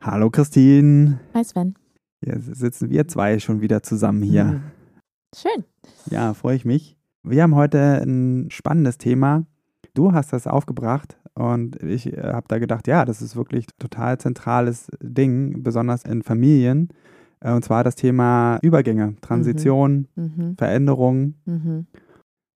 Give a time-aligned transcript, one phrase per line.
[0.00, 1.18] Hallo Christine.
[1.34, 1.74] Hi Sven.
[2.24, 4.44] Jetzt sitzen wir zwei schon wieder zusammen hier.
[4.44, 4.62] Mhm.
[5.34, 5.64] Schön.
[6.08, 6.96] Ja, freue ich mich.
[7.24, 9.44] Wir haben heute ein spannendes Thema.
[9.94, 13.78] Du hast das aufgebracht und ich äh, habe da gedacht, ja, das ist wirklich ein
[13.80, 16.90] total zentrales Ding, besonders in Familien.
[17.40, 20.32] Äh, und zwar das Thema Übergänge, Transition, mhm.
[20.36, 20.56] mhm.
[20.56, 21.34] Veränderung.
[21.44, 21.86] Mhm.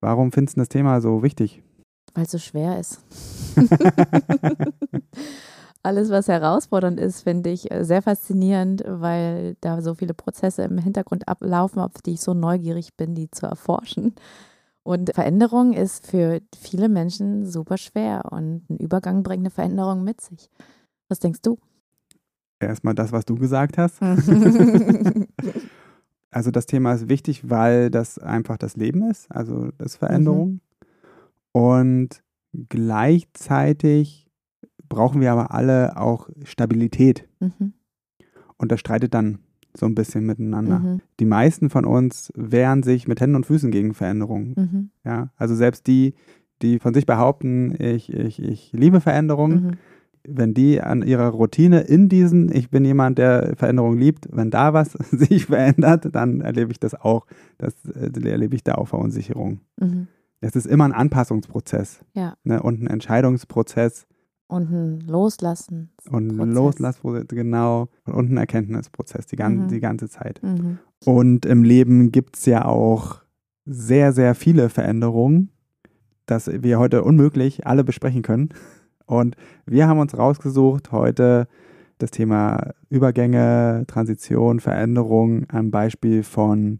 [0.00, 1.60] Warum findest du das Thema so wichtig?
[2.14, 3.04] Weil es so schwer ist.
[5.82, 10.78] alles, was herausfordernd ist, finde ich äh, sehr faszinierend, weil da so viele Prozesse im
[10.78, 14.14] Hintergrund ablaufen, auf die ich so neugierig bin, die zu erforschen.
[14.84, 20.20] Und Veränderung ist für viele Menschen super schwer und ein Übergang bringt eine Veränderung mit
[20.20, 20.50] sich.
[21.08, 21.58] Was denkst du?
[22.58, 24.02] Erstmal das, was du gesagt hast.
[26.30, 30.48] also das Thema ist wichtig, weil das einfach das Leben ist, also das Veränderung.
[30.48, 30.60] Mhm.
[31.52, 32.22] Und
[32.68, 34.31] gleichzeitig
[34.92, 37.26] brauchen wir aber alle auch Stabilität.
[37.40, 37.72] Mhm.
[38.58, 39.38] Und das streitet dann
[39.74, 40.78] so ein bisschen miteinander.
[40.78, 41.00] Mhm.
[41.18, 44.54] Die meisten von uns wehren sich mit Händen und Füßen gegen Veränderungen.
[44.56, 44.90] Mhm.
[45.04, 46.14] Ja, also selbst die,
[46.60, 49.70] die von sich behaupten, ich, ich, ich liebe Veränderungen, mhm.
[50.28, 54.74] wenn die an ihrer Routine in diesen, ich bin jemand, der Veränderungen liebt, wenn da
[54.74, 57.26] was sich verändert, dann erlebe ich das auch.
[57.56, 59.60] Das äh, erlebe ich da auch Verunsicherung.
[59.80, 60.08] Mhm.
[60.42, 62.34] Es ist immer ein Anpassungsprozess ja.
[62.44, 64.06] ne, und ein Entscheidungsprozess,
[64.52, 65.90] und ein Loslassen.
[66.10, 67.88] Und ein Loslassprozess, genau.
[68.04, 69.68] Und ein Erkenntnisprozess die, gan mhm.
[69.68, 70.42] die ganze Zeit.
[70.42, 70.78] Mhm.
[71.04, 73.22] Und im Leben gibt es ja auch
[73.64, 75.50] sehr, sehr viele Veränderungen,
[76.26, 78.50] dass wir heute unmöglich alle besprechen können.
[79.06, 81.48] Und wir haben uns rausgesucht, heute
[81.96, 86.78] das Thema Übergänge, Transition, Veränderung am Beispiel von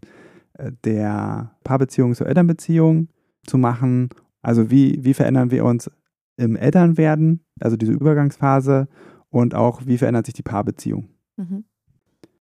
[0.59, 3.07] äh, der Paarbeziehung zur Elternbeziehung
[3.47, 4.09] zu machen.
[4.43, 5.89] Also wie, wie verändern wir uns
[6.37, 8.87] im Elternwerden, also diese Übergangsphase
[9.29, 11.09] und auch, wie verändert sich die Paarbeziehung.
[11.37, 11.65] Mhm.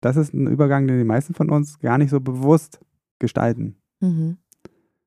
[0.02, 2.80] Das ist ein Übergang, den die meisten von uns gar nicht so bewusst
[3.20, 3.78] gestalten.
[4.00, 4.38] Mhm.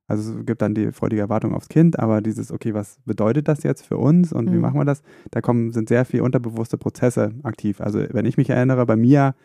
[0.09, 3.63] Also es gibt dann die freudige Erwartung aufs Kind, aber dieses, okay, was bedeutet das
[3.63, 4.55] jetzt für uns und mhm.
[4.55, 5.03] wie machen wir das?
[5.31, 7.81] Da kommen, sind sehr viel unterbewusste Prozesse aktiv.
[7.81, 9.37] Also wenn ich mich erinnere, bei mir,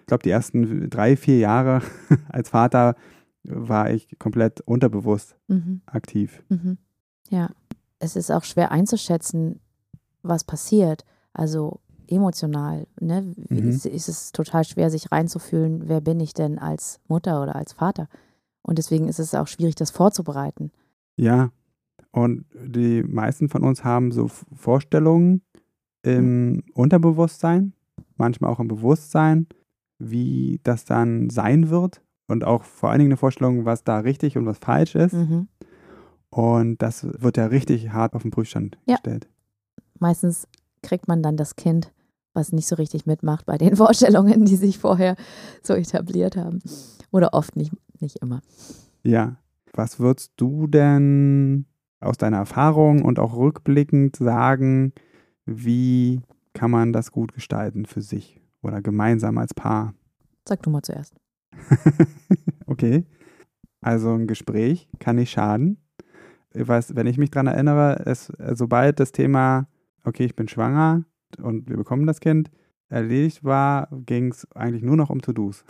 [0.00, 1.82] ich glaube, die ersten drei, vier Jahre
[2.28, 2.94] als Vater
[3.42, 5.80] war ich komplett unterbewusst mhm.
[5.86, 6.44] aktiv.
[6.48, 6.78] Mhm.
[7.28, 7.50] Ja
[8.02, 9.60] es ist auch schwer einzuschätzen,
[10.22, 11.04] was passiert.
[11.32, 12.86] Also emotional.
[13.00, 13.32] Ne?
[13.48, 13.68] Mhm.
[13.68, 17.72] Ist, ist es total schwer, sich reinzufühlen, wer bin ich denn als Mutter oder als
[17.72, 18.08] Vater.
[18.60, 20.72] Und deswegen ist es auch schwierig, das vorzubereiten.
[21.16, 21.50] Ja,
[22.10, 25.42] und die meisten von uns haben so Vorstellungen
[26.02, 26.62] im mhm.
[26.74, 27.72] Unterbewusstsein,
[28.16, 29.46] manchmal auch im Bewusstsein,
[29.98, 32.02] wie das dann sein wird.
[32.28, 35.12] Und auch vor allen Dingen eine Vorstellung, was da richtig und was falsch ist.
[35.12, 35.48] Mhm.
[36.32, 38.94] Und das wird ja richtig hart auf den Prüfstand ja.
[38.94, 39.28] gestellt.
[39.98, 40.48] Meistens
[40.82, 41.92] kriegt man dann das Kind,
[42.32, 45.16] was nicht so richtig mitmacht bei den Vorstellungen, die sich vorher
[45.62, 46.60] so etabliert haben.
[47.10, 48.40] Oder oft nicht, nicht immer.
[49.04, 49.36] Ja.
[49.74, 51.66] Was würdest du denn
[52.00, 54.92] aus deiner Erfahrung und auch rückblickend sagen,
[55.46, 56.20] wie
[56.52, 59.94] kann man das gut gestalten für sich oder gemeinsam als Paar?
[60.46, 61.14] Sag du mal zuerst.
[62.66, 63.06] okay.
[63.80, 65.81] Also ein Gespräch kann nicht schaden
[66.54, 69.66] ich weiß, wenn ich mich daran erinnere, es, sobald das Thema,
[70.04, 71.04] okay, ich bin schwanger
[71.40, 72.50] und wir bekommen das Kind,
[72.88, 75.64] erledigt war, ging es eigentlich nur noch um To-Dos.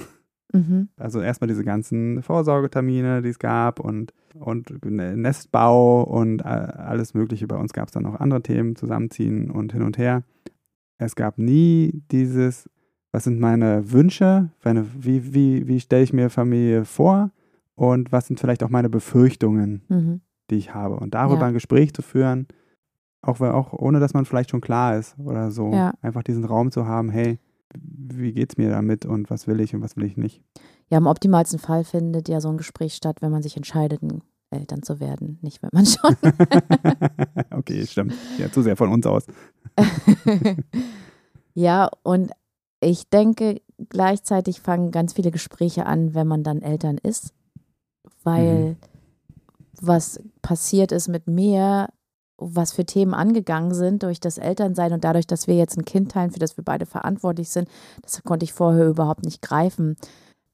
[0.52, 0.88] Mhm.
[0.96, 7.46] Also erstmal diese ganzen Vorsorgetermine, die es gab und, und Nestbau und alles Mögliche.
[7.46, 10.24] Bei uns gab es dann noch andere Themen, Zusammenziehen und hin und her.
[10.98, 12.68] Es gab nie dieses,
[13.12, 17.30] was sind meine Wünsche, meine, wie, wie, wie stelle ich mir Familie vor
[17.74, 19.82] und was sind vielleicht auch meine Befürchtungen.
[19.88, 20.20] Mhm
[20.52, 20.96] die ich habe.
[20.96, 21.46] Und darüber ja.
[21.48, 22.46] ein Gespräch zu führen,
[23.22, 25.72] auch, auch ohne dass man vielleicht schon klar ist oder so.
[25.72, 25.94] Ja.
[26.02, 27.38] Einfach diesen Raum zu haben, hey,
[27.74, 30.42] wie geht's mir damit und was will ich und was will ich nicht.
[30.90, 34.00] Ja, im optimalsten Fall findet ja so ein Gespräch statt, wenn man sich entscheidet,
[34.50, 36.14] Eltern zu werden, nicht wenn man schon.
[37.50, 38.12] okay, stimmt.
[38.38, 39.24] Ja, zu sehr von uns aus.
[41.54, 42.32] ja, und
[42.80, 47.32] ich denke, gleichzeitig fangen ganz viele Gespräche an, wenn man dann Eltern ist,
[48.22, 48.76] weil mhm
[49.82, 51.88] was passiert ist mit mir
[52.44, 56.12] was für Themen angegangen sind durch das Elternsein und dadurch, dass wir jetzt ein Kind
[56.12, 57.68] teilen, für das wir beide verantwortlich sind,
[58.02, 59.96] das konnte ich vorher überhaupt nicht greifen.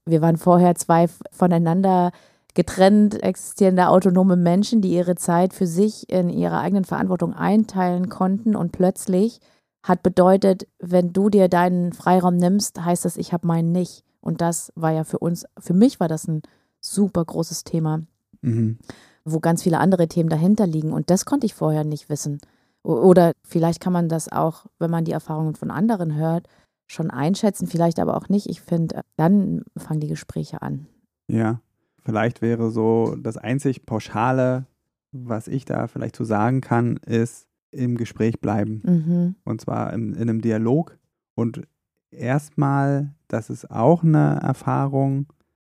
[0.04, 2.12] Wir waren vorher zwei voneinander
[2.54, 8.56] getrennt existierende autonome Menschen, die ihre Zeit für sich in ihrer eigenen Verantwortung einteilen konnten
[8.56, 9.40] und plötzlich
[9.82, 14.04] hat bedeutet, wenn du dir deinen Freiraum nimmst, heißt das, ich habe meinen nicht.
[14.20, 16.42] Und das war ja für uns, für mich war das ein
[16.80, 18.02] super großes Thema,
[18.42, 18.78] mhm.
[19.24, 20.92] Wo ganz viele andere Themen dahinter liegen.
[20.92, 22.40] Und das konnte ich vorher nicht wissen.
[22.82, 26.48] Oder vielleicht kann man das auch, wenn man die Erfahrungen von anderen hört,
[26.86, 28.48] schon einschätzen, vielleicht aber auch nicht.
[28.48, 30.86] Ich finde, dann fangen die Gespräche an.
[31.30, 31.60] Ja,
[32.04, 34.66] vielleicht wäre so das einzig Pauschale,
[35.12, 38.82] was ich da vielleicht zu sagen kann, ist im Gespräch bleiben.
[38.84, 39.34] Mhm.
[39.44, 40.98] Und zwar in, in einem Dialog.
[41.34, 41.62] Und
[42.10, 45.26] erstmal, das ist auch eine Erfahrung,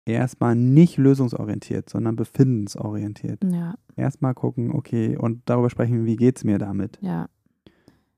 [0.06, 3.44] erstmal nicht lösungsorientiert, sondern befindensorientiert.
[3.44, 3.75] Ja.
[3.96, 7.00] Erstmal gucken, okay, und darüber sprechen, wie geht es mir damit?
[7.02, 7.28] Ja.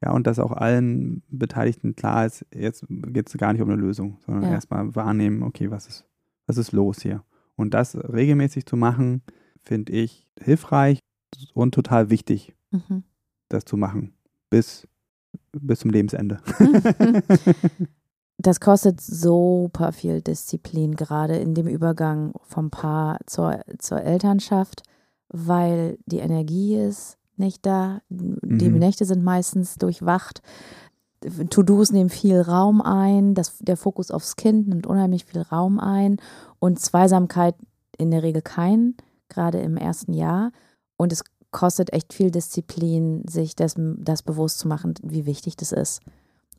[0.04, 3.81] Ja, und dass auch allen Beteiligten klar ist, jetzt geht es gar nicht um eine
[3.81, 4.51] Lösung, sondern ja.
[4.51, 6.06] erstmal wahrnehmen, okay, was ist,
[6.45, 7.24] was ist los hier?
[7.56, 9.24] Und das regelmäßig zu machen,
[9.63, 11.00] finde ich hilfreich
[11.56, 13.04] und total wichtig, mhm.
[13.50, 14.13] das zu machen,
[14.51, 14.88] bis,
[15.51, 16.42] bis zum Lebensende.
[18.38, 24.84] das kostet super viel Disziplin, gerade in dem Übergang vom Paar zur, zur Elternschaft,
[25.30, 28.01] weil die Energie ist nicht da.
[28.10, 28.80] Die mhm.
[28.80, 30.42] Nächte sind meistens durchwacht.
[31.50, 33.34] To-Dos nehmen viel Raum ein.
[33.34, 36.18] Das, der Fokus aufs Kind nimmt unheimlich viel Raum ein.
[36.60, 37.56] Und Zweisamkeit
[37.98, 38.95] in der Regel kein,
[39.30, 40.51] gerade im ersten Jahr.
[40.95, 45.72] Und es kostet echt viel Disziplin, sich das, das bewusst zu machen, wie wichtig das
[45.72, 46.01] ist.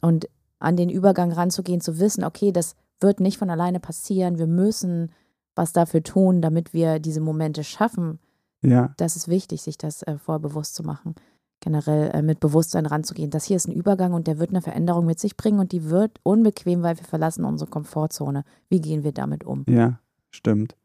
[0.00, 0.28] Und
[0.58, 4.38] an den Übergang ranzugehen, zu wissen, okay, das wird nicht von alleine passieren.
[4.38, 5.12] Wir müssen
[5.54, 8.18] was dafür tun, damit wir diese Momente schaffen.
[8.62, 8.92] Ja.
[8.96, 11.14] Das ist wichtig, sich das äh, vorher bewusst zu machen.
[11.60, 13.30] Generell äh, mit Bewusstsein ranzugehen.
[13.30, 15.90] Das hier ist ein Übergang und der wird eine Veränderung mit sich bringen und die
[15.90, 18.44] wird unbequem, weil wir verlassen unsere Komfortzone.
[18.68, 19.64] Wie gehen wir damit um?
[19.68, 19.98] Ja,
[20.30, 20.76] stimmt.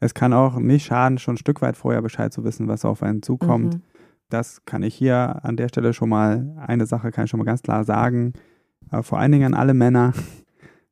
[0.00, 3.02] Es kann auch nicht schaden, schon ein Stück weit vorher Bescheid zu wissen, was auf
[3.02, 3.74] einen zukommt.
[3.74, 3.82] Mhm.
[4.28, 7.44] Das kann ich hier an der Stelle schon mal, eine Sache kann ich schon mal
[7.44, 8.32] ganz klar sagen
[8.90, 10.12] aber vor allen Dingen an alle Männer,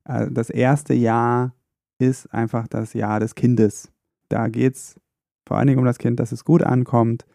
[0.04, 1.54] äh, das erste Jahr
[1.98, 3.90] ist einfach das Jahr des Kindes.
[4.28, 5.00] Da geht es
[5.46, 7.26] vor allen Dingen um das Kind, dass es gut ankommt,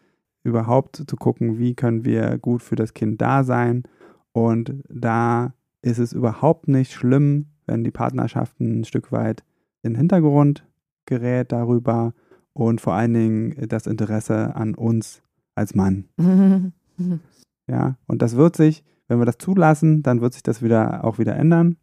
[0.42, 3.82] überhaupt zu gucken, wie können wir gut für das Kind da sein.
[4.32, 9.44] Und da ist es überhaupt nicht schlimm, wenn die Partnerschaft ein Stück weit
[9.82, 10.66] in den Hintergrund
[11.06, 12.14] gerät darüber
[12.52, 15.22] und vor allen Dingen das Interesse an uns
[15.54, 16.04] als Mann.
[17.66, 21.18] ja, und das wird sich wenn wir das zulassen, dann wird sich das wieder auch
[21.18, 21.76] wieder ändern.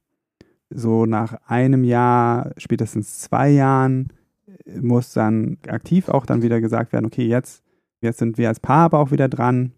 [0.70, 4.10] So nach einem Jahr, spätestens zwei Jahren,
[4.80, 7.64] muss dann aktiv auch dann wieder gesagt werden, okay, jetzt,
[8.02, 9.74] jetzt sind wir als Paar aber auch wieder dran.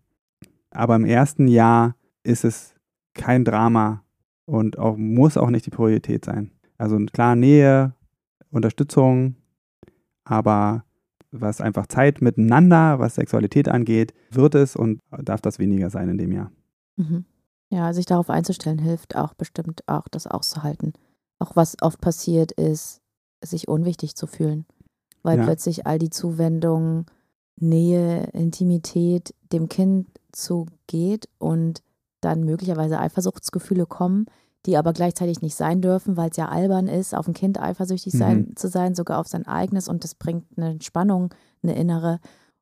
[0.72, 2.76] Aber im ersten Jahr ist es
[3.14, 4.04] kein Drama
[4.46, 6.52] und auch, muss auch nicht die Priorität sein.
[6.78, 7.94] Also klar, Nähe,
[8.50, 9.36] Unterstützung,
[10.24, 10.84] aber
[11.32, 16.18] was einfach Zeit miteinander, was Sexualität angeht, wird es und darf das weniger sein in
[16.18, 16.52] dem Jahr.
[16.98, 17.26] Mhm.
[17.74, 20.94] Ja, sich darauf einzustellen hilft auch bestimmt auch, das auszuhalten.
[21.40, 23.02] Auch was oft passiert ist,
[23.44, 24.68] sich unwichtig zu fühlen,
[25.24, 25.44] weil ja.
[25.44, 27.08] plötzlich all die Zuwendung,
[27.60, 31.82] Nähe, Intimität dem Kind zugeht und
[32.22, 34.28] dann möglicherweise Eifersuchtsgefühle kommen,
[34.68, 38.14] die aber gleichzeitig nicht sein dürfen, weil es ja albern ist, auf ein Kind eifersüchtig
[38.14, 38.56] sein, mhm.
[38.56, 41.34] zu sein, sogar auf sein eigenes und das bringt eine Spannung,
[41.64, 42.20] eine innere.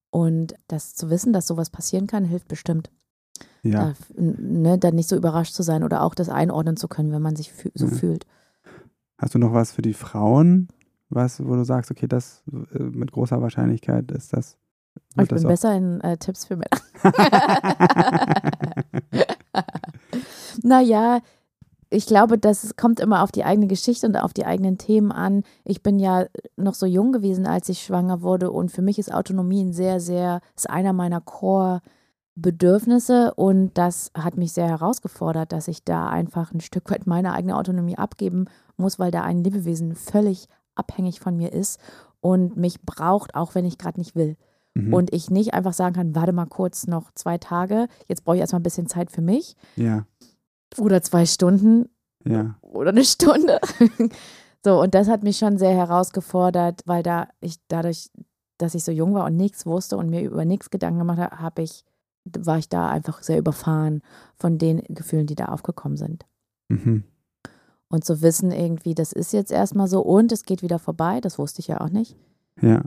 [0.09, 2.89] Und das zu wissen, dass sowas passieren kann, hilft bestimmt
[3.63, 3.93] ja.
[4.15, 7.21] da, ne, dann nicht so überrascht zu sein oder auch das einordnen zu können, wenn
[7.21, 7.91] man sich fü so ja.
[7.91, 8.25] fühlt.
[9.17, 10.69] Hast du noch was für die Frauen,
[11.09, 14.57] was, wo du sagst, okay, das äh, mit großer Wahrscheinlichkeit ist das.
[15.19, 16.69] Ich bin besser in äh, Tipps für Männer.
[20.63, 21.19] naja,
[21.89, 25.43] ich glaube, das kommt immer auf die eigene Geschichte und auf die eigenen Themen an.
[25.65, 29.13] Ich bin ja noch so jung gewesen, als ich schwanger wurde und für mich ist
[29.13, 31.81] Autonomie ein sehr, sehr, ist einer meiner Core-
[32.35, 37.33] Bedürfnisse und das hat mich sehr herausgefordert, dass ich da einfach ein Stück weit meine
[37.33, 38.45] eigene Autonomie abgeben
[38.77, 41.79] muss, weil da ein Lebewesen völlig abhängig von mir ist
[42.21, 44.37] und mich braucht, auch wenn ich gerade nicht will.
[44.73, 44.93] Mhm.
[44.93, 48.41] Und ich nicht einfach sagen kann, warte mal kurz noch zwei Tage, jetzt brauche ich
[48.41, 49.55] erstmal ein bisschen Zeit für mich.
[49.75, 50.05] Ja.
[50.77, 51.89] Oder zwei Stunden.
[52.23, 52.55] Ja.
[52.61, 53.59] Oder eine Stunde.
[54.63, 58.09] so, und das hat mich schon sehr herausgefordert, weil da ich dadurch,
[58.57, 61.39] dass ich so jung war und nichts wusste und mir über nichts Gedanken gemacht habe,
[61.39, 61.83] habe ich
[62.25, 64.01] war ich da einfach sehr überfahren
[64.37, 66.25] von den Gefühlen, die da aufgekommen sind.
[66.69, 67.03] Mhm.
[67.87, 71.37] Und zu wissen irgendwie, das ist jetzt erstmal so und es geht wieder vorbei, das
[71.37, 72.15] wusste ich ja auch nicht.
[72.61, 72.83] Ja.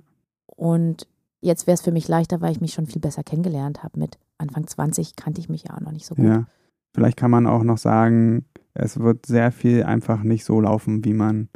[0.46, 1.06] Und
[1.40, 4.18] jetzt wäre es für mich leichter, weil ich mich schon viel besser kennengelernt habe mit
[4.38, 6.24] Anfang 20 kannte ich mich ja auch noch nicht so gut.
[6.24, 6.46] Ja,
[6.92, 11.14] vielleicht kann man auch noch sagen, es wird sehr viel einfach nicht so laufen, wie
[11.14, 11.48] man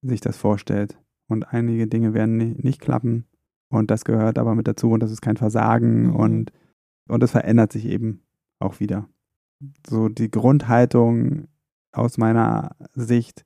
[0.00, 0.98] sich das vorstellt.
[1.28, 3.26] Und einige Dinge werden nicht, klappen.
[3.68, 6.16] Und das gehört aber mit dazu und das ist kein Versagen mhm.
[6.16, 6.52] und,
[7.08, 8.22] und es verändert sich eben
[8.58, 9.08] auch wieder.
[9.88, 11.48] So die Grundhaltung
[11.92, 13.44] aus meiner Sicht,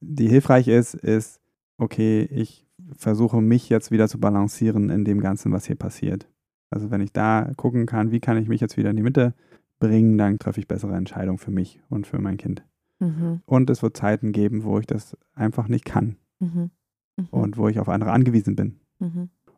[0.00, 1.40] die hilfreich ist, ist,
[1.76, 2.66] okay, ich
[2.96, 6.28] versuche mich jetzt wieder zu balancieren in dem Ganzen, was hier passiert.
[6.70, 9.34] Also wenn ich da gucken kann, wie kann ich mich jetzt wieder in die Mitte
[9.78, 12.64] bringen, dann treffe ich bessere Entscheidungen für mich und für mein Kind.
[13.00, 13.40] Mhm.
[13.46, 16.16] Und es wird Zeiten geben, wo ich das einfach nicht kann.
[16.38, 16.70] Mhm.
[17.16, 17.26] Mhm.
[17.30, 18.78] Und wo ich auf andere angewiesen bin.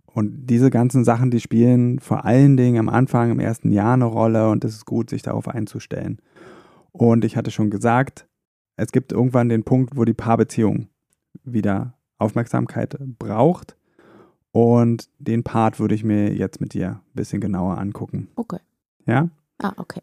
[0.07, 4.05] Und diese ganzen Sachen, die spielen vor allen Dingen am Anfang, im ersten Jahr eine
[4.05, 6.21] Rolle und es ist gut, sich darauf einzustellen.
[6.93, 8.27] Und ich hatte schon gesagt,
[8.77, 10.89] es gibt irgendwann den Punkt, wo die Paarbeziehung
[11.45, 13.77] wieder Aufmerksamkeit braucht.
[14.53, 18.29] Und den Part würde ich mir jetzt mit dir ein bisschen genauer angucken.
[18.37, 18.59] Okay.
[19.07, 19.29] Ja?
[19.59, 20.03] Ah, okay.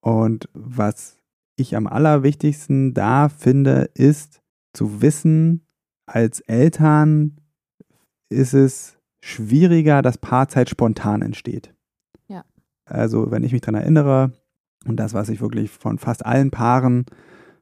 [0.00, 1.18] Und was
[1.56, 4.40] ich am allerwichtigsten da finde, ist
[4.72, 5.66] zu wissen,
[6.06, 7.40] als Eltern
[8.28, 11.72] ist es schwieriger, dass Paarzeit spontan entsteht.
[12.28, 12.44] Ja.
[12.84, 14.32] Also, wenn ich mich daran erinnere,
[14.84, 17.06] und das, was ich wirklich von fast allen Paaren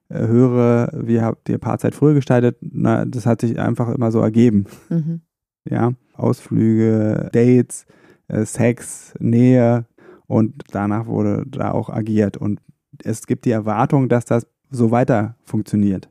[0.08, 4.20] äh, höre, wie habt ihr Paarzeit früher gestaltet, na, das hat sich einfach immer so
[4.20, 4.64] ergeben.
[4.88, 5.20] Mhm.
[5.68, 7.84] Ja, Ausflüge, Dates,
[8.28, 9.84] äh, Sex, Nähe
[10.26, 12.38] und danach wurde da auch agiert.
[12.38, 12.60] Und
[13.04, 16.08] es gibt die Erwartung, dass das so weiter funktioniert.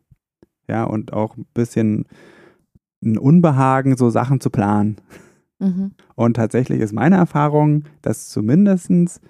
[0.68, 2.06] Ja, und auch ein bisschen
[3.04, 4.98] ein Unbehagen, so Sachen zu planen.
[5.60, 5.92] Mhm.
[6.16, 9.22] Und tatsächlich ist meine Erfahrung, dass zumindest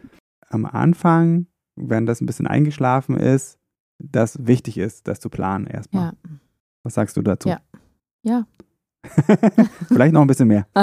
[0.50, 3.58] am Anfang, wenn das ein bisschen eingeschlafen ist,
[4.00, 6.14] das wichtig ist, das zu planen erstmal.
[6.14, 6.14] Ja.
[6.84, 7.50] Was sagst du dazu?
[7.50, 7.60] Ja.
[8.24, 8.46] Ja.
[9.88, 10.68] Vielleicht noch ein bisschen mehr.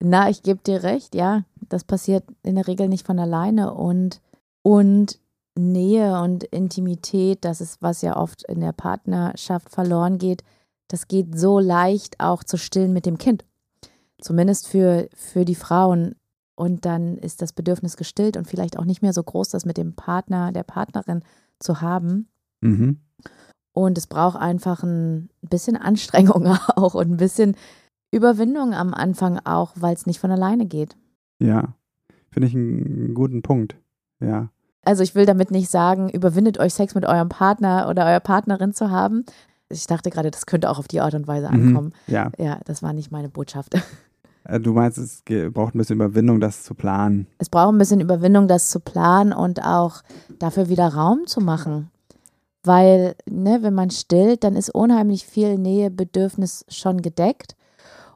[0.00, 1.44] Na, ich gebe dir recht, ja.
[1.68, 4.20] Das passiert in der Regel nicht von alleine und,
[4.62, 5.20] und
[5.54, 10.42] Nähe und Intimität, das ist, was ja oft in der Partnerschaft verloren geht,
[10.92, 13.46] das geht so leicht auch zu stillen mit dem Kind.
[14.20, 16.16] Zumindest für, für die Frauen.
[16.54, 19.78] Und dann ist das Bedürfnis gestillt und vielleicht auch nicht mehr so groß, das mit
[19.78, 21.24] dem Partner, der Partnerin
[21.58, 22.28] zu haben.
[22.60, 23.00] Mhm.
[23.72, 26.46] Und es braucht einfach ein bisschen Anstrengung
[26.76, 27.56] auch und ein bisschen
[28.10, 30.94] Überwindung am Anfang auch, weil es nicht von alleine geht.
[31.38, 31.74] Ja,
[32.30, 33.76] finde ich einen guten Punkt.
[34.20, 34.50] Ja.
[34.84, 38.74] Also ich will damit nicht sagen, überwindet euch Sex mit eurem Partner oder eurer Partnerin
[38.74, 39.24] zu haben,
[39.72, 41.68] ich dachte gerade, das könnte auch auf die Art und Weise mhm.
[41.68, 41.92] ankommen.
[42.06, 42.30] Mhm, ja.
[42.38, 43.74] Ja, das war nicht meine Botschaft.
[44.44, 47.28] Äh, du meinst, es braucht ein bisschen Überwindung, das zu planen.
[47.38, 50.02] Es braucht ein bisschen Überwindung, das zu planen und auch
[50.40, 51.92] dafür wieder Raum zu machen.
[52.64, 57.54] Weil, ne, wenn man stillt, dann ist unheimlich viel Nähebedürfnis schon gedeckt.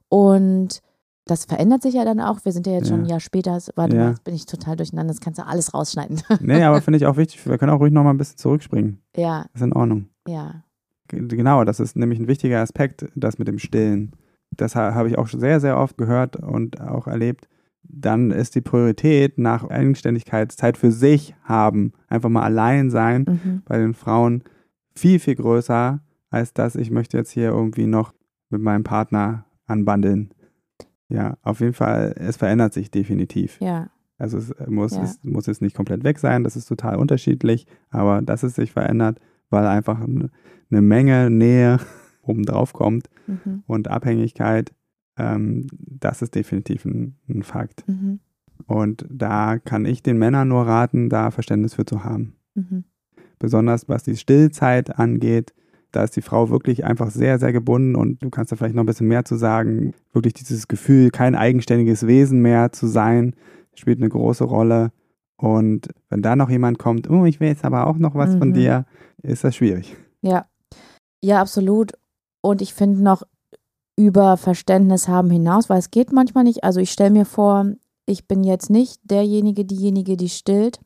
[0.09, 0.83] Und
[1.27, 2.45] das verändert sich ja dann auch.
[2.45, 2.95] Wir sind ja jetzt ja.
[2.95, 3.59] schon ein Jahr später.
[3.75, 4.03] Warte ja.
[4.03, 5.13] mal, jetzt bin ich total durcheinander.
[5.13, 6.23] Das kannst du alles rausschneiden.
[6.41, 7.45] Nee, aber finde ich auch wichtig.
[7.47, 9.01] Wir können auch ruhig noch mal ein bisschen zurückspringen.
[9.17, 9.47] Ja.
[9.53, 10.09] ist in Ordnung.
[10.29, 10.63] Ja.
[11.09, 14.13] Genau, das ist nämlich ein wichtiger Aspekt, das mit dem Stillen.
[14.51, 17.49] Das habe ich auch sehr, sehr oft gehört und auch erlebt.
[17.83, 23.63] Dann ist die Priorität nach Eigenständigkeit, Zeit für sich haben, einfach mal allein sein mhm.
[23.65, 24.43] bei den Frauen
[24.95, 28.13] viel, viel größer, als dass ich möchte jetzt hier irgendwie noch
[28.51, 30.31] mit meinem Partner anbandeln.
[31.09, 33.61] Ja, auf jeden Fall, es verändert sich definitiv.
[33.61, 33.91] Ja.
[34.19, 35.03] Also es muss, ja.
[35.03, 38.73] es muss jetzt nicht komplett weg sein, das ist total unterschiedlich, aber dass es sich
[38.73, 39.21] verändert,
[39.51, 41.79] weil einfach eine Menge Nähe
[42.23, 43.63] obendrauf kommt mhm.
[43.67, 44.73] und Abhängigkeit,
[45.17, 47.87] ähm, das ist definitiv ein, ein Fakt.
[47.89, 48.21] Mhm.
[48.67, 52.37] Und da kann ich den Männern nur raten, da Verständnis für zu haben.
[52.55, 52.85] Mhm.
[53.39, 55.53] Besonders was die Stillzeit angeht,
[55.93, 58.83] da ist die Frau wirklich einfach sehr, sehr gebunden und du kannst da vielleicht noch
[58.83, 59.95] ein bisschen mehr zu sagen.
[60.13, 63.35] Wirklich dieses Gefühl, kein eigenständiges Wesen mehr zu sein,
[63.75, 64.91] spielt eine große Rolle.
[65.37, 68.39] Und wenn da noch jemand kommt, oh, ich will jetzt aber auch noch was mhm.
[68.39, 68.87] von dir,
[69.23, 69.97] ist das schwierig.
[70.23, 70.47] Ja,
[71.23, 71.93] ja, absolut.
[72.41, 73.23] Und ich finde noch
[73.97, 76.65] über Verständnis haben hinaus, weil es geht manchmal nicht.
[76.65, 77.67] Also ich stelle mir vor,
[78.07, 80.81] ich bin jetzt nicht derjenige, diejenige, die stillt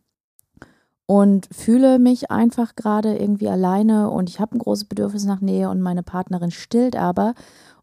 [1.07, 5.69] und fühle mich einfach gerade irgendwie alleine und ich habe ein großes Bedürfnis nach Nähe
[5.69, 7.35] und meine Partnerin stillt aber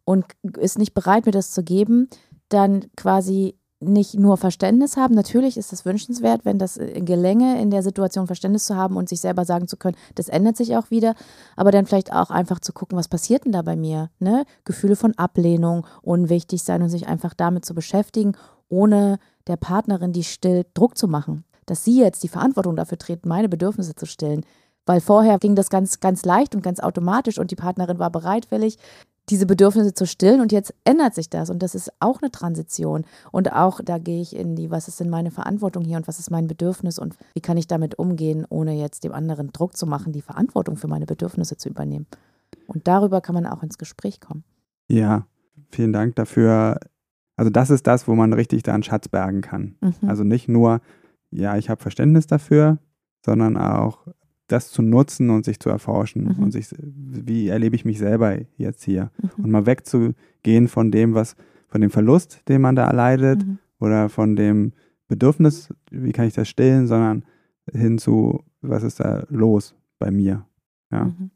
[0.06, 0.26] und
[0.58, 2.10] ist nicht bereit, mir das zu geben,
[2.48, 5.14] dann quasi nicht nur Verständnis haben.
[5.14, 9.08] Natürlich ist es wünschenswert, wenn das äh, gelänge, in der Situation Verständnis zu haben und
[9.08, 11.14] sich selber sagen zu können, das ändert sich auch wieder.
[11.56, 14.10] Aber dann vielleicht auch einfach zu gucken, was passiert denn da bei mir?
[14.20, 14.46] Ne?
[14.66, 18.34] Gefühle von Ablehnung, unwichtig sein und sich einfach damit zu beschäftigen,
[18.68, 21.44] ohne der Partnerin, die stillt, Druck zu machen.
[21.68, 24.46] Dass sie jetzt die Verantwortung dafür treten, meine Bedürfnisse zu stillen.
[24.86, 28.78] Weil vorher ging das ganz, ganz leicht und ganz automatisch und die Partnerin war bereitwillig
[29.30, 33.06] diese Bedürfnisse zu stillen und jetzt ändert sich das und das ist auch eine Transition
[33.32, 36.20] und auch da gehe ich in die, was ist denn meine Verantwortung hier und was
[36.20, 39.86] ist mein Bedürfnis und wie kann ich damit umgehen, ohne jetzt dem anderen Druck zu
[39.86, 42.08] machen, die Verantwortung für meine Bedürfnisse zu übernehmen.
[42.68, 44.44] Und darüber kann man auch ins Gespräch kommen.
[44.90, 45.28] Ja,
[45.72, 46.80] vielen Dank dafür.
[47.36, 49.76] Also das ist das, wo man richtig da einen Schatz bergen kann.
[49.82, 50.10] Mhm.
[50.10, 50.80] Also nicht nur,
[51.32, 52.80] ja, ich habe Verständnis dafür,
[53.26, 54.08] sondern auch
[54.48, 56.44] das zu nutzen und sich zu erforschen mhm.
[56.44, 59.44] und sich, wie erlebe ich mich selber jetzt hier mhm.
[59.44, 61.36] und mal wegzugehen von dem, was,
[61.68, 63.60] von dem Verlust, den man da erleidet mhm.
[63.80, 64.74] oder von dem
[65.08, 67.24] Bedürfnis, wie kann ich das stillen, sondern
[67.72, 70.46] hin zu, was ist da los bei mir,
[70.92, 71.06] ja.
[71.06, 71.32] Mhm.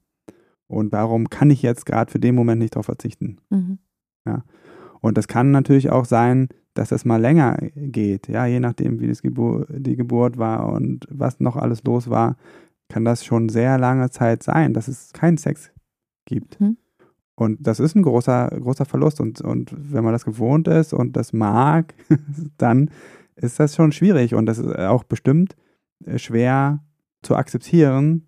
[0.68, 3.80] Und warum kann ich jetzt gerade für den Moment nicht darauf verzichten, mhm.
[4.25, 4.44] ja.
[5.01, 9.08] Und das kann natürlich auch sein, dass das mal länger geht, ja, je nachdem, wie
[9.08, 12.38] das Gebur die Geburt war und was noch alles los war,
[12.92, 15.72] kann das schon sehr lange Zeit sein, dass es keinen Sex
[16.26, 16.60] gibt.
[16.60, 16.78] Mhm.
[17.36, 19.22] Und das ist ein großer, großer Verlust.
[19.22, 21.96] Und, und wenn man das gewohnt ist und das mag,
[22.58, 22.92] dann
[23.36, 24.36] ist das schon schwierig.
[24.36, 25.56] Und das ist auch bestimmt
[26.06, 26.84] äh, schwer
[27.24, 28.28] zu akzeptieren,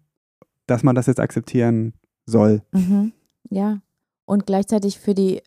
[0.65, 1.93] dass man das jetzt akzeptieren
[2.25, 2.63] soll.
[2.71, 3.11] Mhm.
[3.49, 3.81] Ja.
[4.25, 5.41] Und gleichzeitig für die,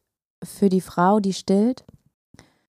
[0.45, 1.87] für die Frau, die stillt,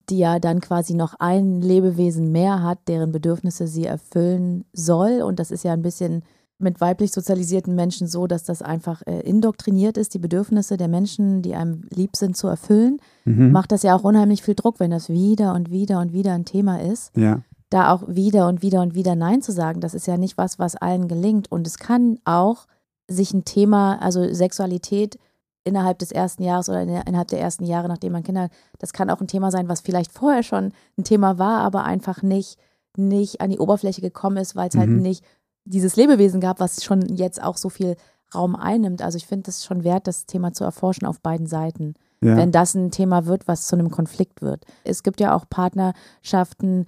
[0.10, 5.22] die ja dann quasi noch ein Lebewesen mehr hat, deren Bedürfnisse sie erfüllen soll.
[5.22, 6.24] Und das ist ja ein bisschen
[6.60, 11.42] mit weiblich sozialisierten Menschen so, dass das einfach äh, indoktriniert ist, die Bedürfnisse der Menschen,
[11.42, 13.52] die einem lieb sind, zu erfüllen, mhm.
[13.52, 16.46] macht das ja auch unheimlich viel Druck, wenn das wieder und wieder und wieder ein
[16.46, 17.16] Thema ist.
[17.16, 17.42] Ja.
[17.70, 20.58] Da auch wieder und wieder und wieder Nein zu sagen, das ist ja nicht was,
[20.58, 21.52] was allen gelingt.
[21.52, 22.66] Und es kann auch
[23.08, 25.20] sich ein Thema, also Sexualität
[25.68, 29.22] innerhalb des ersten Jahres oder innerhalb der ersten Jahre, nachdem man Kinder, das kann auch
[29.22, 32.58] ein Thema sein, was vielleicht vorher schon ein Thema war, aber einfach nicht,
[32.96, 34.94] nicht an die Oberfläche gekommen ist, weil es halt mhm.
[34.94, 35.24] halt nicht
[35.66, 37.96] dieses Lebewesen gab, was schon jetzt auch so viel
[38.34, 39.02] Raum einnimmt.
[39.02, 41.94] Also ich finde es schon wert, das Thema zu erforschen auf beiden Seiten.
[42.22, 42.36] Ja.
[42.36, 44.66] Wenn das ein Thema wird, was zu einem Konflikt wird.
[44.84, 46.88] Es gibt ja auch Partnerschaften,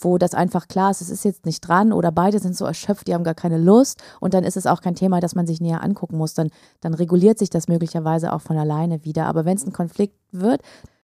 [0.00, 3.06] wo das einfach klar ist, es ist jetzt nicht dran oder beide sind so erschöpft,
[3.06, 5.60] die haben gar keine Lust und dann ist es auch kein Thema, das man sich
[5.60, 6.34] näher angucken muss.
[6.34, 9.26] Dann, dann reguliert sich das möglicherweise auch von alleine wieder.
[9.26, 10.62] Aber wenn es ein Konflikt wird,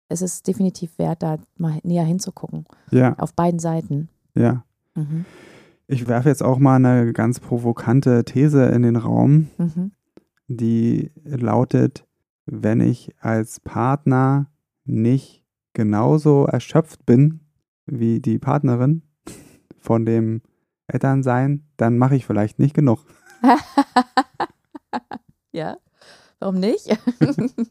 [0.09, 2.65] ist es definitiv wert, da mal näher hinzugucken.
[2.91, 3.15] Ja.
[3.17, 4.09] Auf beiden Seiten.
[4.35, 4.63] Ja.
[4.95, 5.25] Mhm.
[5.87, 9.91] Ich werfe jetzt auch mal eine ganz provokante These in den Raum, mhm.
[10.47, 12.05] die lautet,
[12.45, 14.47] wenn ich als Partner
[14.85, 15.43] nicht
[15.73, 17.42] genauso erschöpft bin
[17.85, 19.03] wie die Partnerin
[19.79, 20.41] von dem
[20.87, 22.99] Elternsein, dann mache ich vielleicht nicht genug.
[25.51, 25.77] ja,
[26.39, 26.97] warum nicht?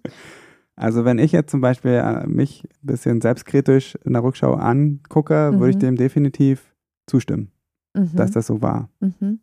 [0.77, 5.51] also wenn ich jetzt zum Beispiel äh, mich ein bisschen selbstkritisch in der Rückschau angucke,
[5.53, 5.61] mhm.
[5.61, 5.81] würde ich mhm.
[5.81, 6.75] dem definitiv
[7.07, 7.53] zustimmen
[7.94, 8.11] mhm.
[8.14, 8.88] dass das so war.
[9.01, 9.40] Mhm.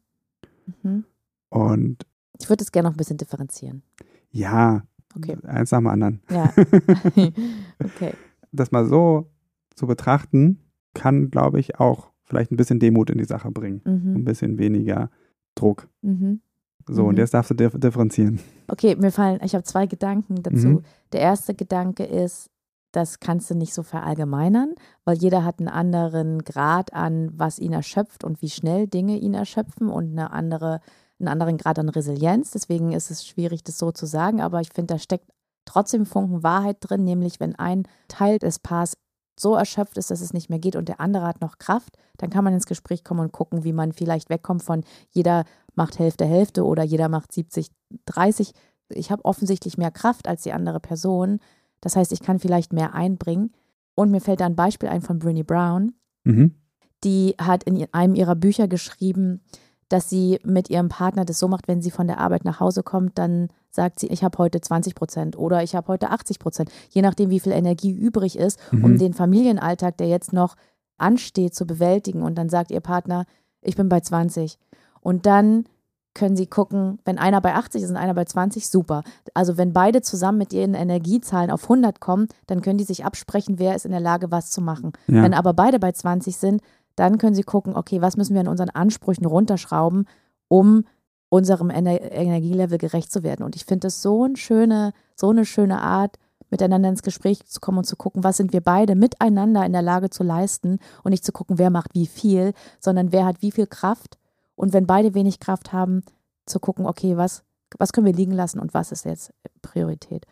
[0.83, 1.05] Mhm.
[1.49, 2.05] Und
[2.39, 3.83] ich würde es gerne noch ein bisschen differenzieren.
[4.31, 4.83] Ja,
[5.15, 5.37] okay.
[5.43, 6.21] eins nach dem anderen.
[6.29, 6.53] Ja.
[7.83, 8.13] okay.
[8.51, 9.31] Das mal so
[9.79, 10.59] zu betrachten,
[10.93, 13.81] kann, glaube ich, auch vielleicht ein bisschen Demut in die Sache bringen.
[13.85, 14.17] Mhm.
[14.17, 15.09] Ein bisschen weniger
[15.55, 15.87] Druck.
[16.01, 16.41] Mhm.
[16.87, 17.19] So, und mhm.
[17.19, 18.39] jetzt darfst du differenzieren.
[18.67, 20.67] Okay, mir fallen, ich habe zwei Gedanken dazu.
[20.67, 20.83] Mhm.
[21.13, 22.49] Der erste Gedanke ist,
[22.91, 24.73] das kannst du nicht so verallgemeinern,
[25.05, 29.35] weil jeder hat einen anderen Grad an, was ihn erschöpft und wie schnell Dinge ihn
[29.35, 30.81] erschöpfen und eine andere,
[31.19, 32.51] einen anderen Grad an Resilienz.
[32.51, 35.29] Deswegen ist es schwierig, das so zu sagen, aber ich finde, da steckt
[35.65, 38.97] trotzdem Funken Wahrheit drin, nämlich wenn ein Teil des Paars
[39.39, 42.29] so erschöpft ist, dass es nicht mehr geht und der andere hat noch Kraft, dann
[42.29, 46.25] kann man ins Gespräch kommen und gucken, wie man vielleicht wegkommt von jeder macht Hälfte
[46.25, 47.71] Hälfte oder jeder macht 70
[48.05, 48.53] 30.
[48.89, 51.39] Ich habe offensichtlich mehr Kraft als die andere Person
[51.81, 53.51] das heißt, ich kann vielleicht mehr einbringen.
[53.95, 55.93] Und mir fällt da ein Beispiel ein von Brinny Brown.
[56.23, 56.55] Mhm.
[57.03, 59.41] Die hat in einem ihrer Bücher geschrieben,
[59.89, 62.83] dass sie mit ihrem Partner das so macht, wenn sie von der Arbeit nach Hause
[62.83, 66.71] kommt, dann sagt sie, ich habe heute 20 Prozent oder ich habe heute 80 Prozent,
[66.89, 68.83] je nachdem, wie viel Energie übrig ist, mhm.
[68.83, 70.55] um den Familienalltag, der jetzt noch
[70.97, 72.21] ansteht, zu bewältigen.
[72.21, 73.25] Und dann sagt ihr Partner,
[73.61, 74.57] ich bin bei 20.
[75.01, 75.65] Und dann
[76.13, 79.03] können sie gucken, wenn einer bei 80 ist und einer bei 20, super.
[79.33, 83.59] Also wenn beide zusammen mit ihren Energiezahlen auf 100 kommen, dann können die sich absprechen,
[83.59, 84.93] wer ist in der Lage, was zu machen.
[85.07, 85.23] Ja.
[85.23, 86.61] Wenn aber beide bei 20 sind,
[86.99, 90.05] dann können sie gucken, okay, was müssen wir an unseren Ansprüchen runterschrauben,
[90.47, 90.85] um
[91.29, 93.43] unserem Ener Energielevel gerecht zu werden.
[93.43, 96.17] Und ich finde das so eine schöne, so eine schöne Art,
[96.49, 99.83] miteinander ins Gespräch zu kommen und zu gucken, was sind wir beide miteinander in der
[99.83, 103.51] Lage zu leisten und nicht zu gucken, wer macht wie viel, sondern wer hat wie
[103.51, 104.17] viel Kraft
[104.55, 106.03] und wenn beide wenig Kraft haben,
[106.47, 107.43] zu gucken, okay, was,
[107.77, 109.31] was können wir liegen lassen und was ist jetzt
[109.61, 110.25] Priorität.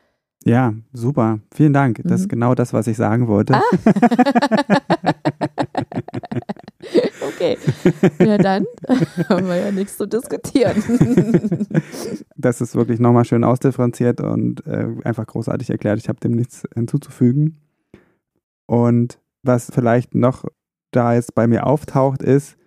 [0.47, 1.39] Ja, super.
[1.53, 2.01] Vielen Dank.
[2.03, 2.23] Das mhm.
[2.23, 3.55] ist genau das, was ich sagen wollte.
[3.55, 3.61] Ah.
[7.27, 7.57] okay.
[8.19, 8.65] Ja, dann
[9.29, 10.81] haben wir ja nichts zu diskutieren.
[12.37, 15.99] das ist wirklich nochmal schön ausdifferenziert und äh, einfach großartig erklärt.
[15.99, 17.59] Ich habe dem nichts hinzuzufügen.
[18.65, 20.45] Und was vielleicht noch
[20.91, 22.57] da jetzt bei mir auftaucht, ist,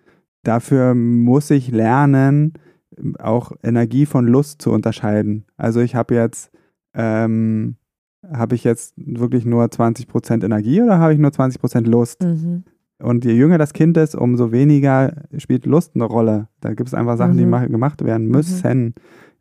[0.43, 2.53] dafür muss ich lernen,
[3.19, 5.45] auch Energie von Lust zu unterscheiden.
[5.57, 6.51] Also ich habe jetzt,
[6.93, 7.75] ähm,
[8.29, 12.21] habe ich jetzt wirklich nur 20% Energie oder habe ich nur 20% Lust?
[12.23, 12.63] Mhm.
[13.01, 16.47] Und je jünger das Kind ist, umso weniger spielt Lust eine Rolle.
[16.59, 17.61] Da gibt es einfach Sachen, mhm.
[17.61, 18.93] die gemacht werden müssen,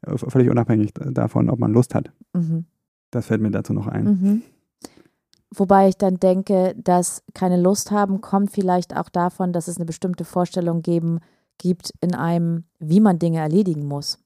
[0.06, 0.16] mhm.
[0.16, 2.10] völlig unabhängig davon, ob man Lust hat.
[2.32, 2.64] Mhm.
[3.10, 4.04] Das fällt mir dazu noch ein.
[4.04, 4.42] Mhm.
[5.54, 9.84] Wobei ich dann denke, dass keine Lust haben kommt vielleicht auch davon, dass es eine
[9.84, 11.18] bestimmte Vorstellung geben
[11.58, 14.18] gibt in einem, wie man Dinge erledigen muss.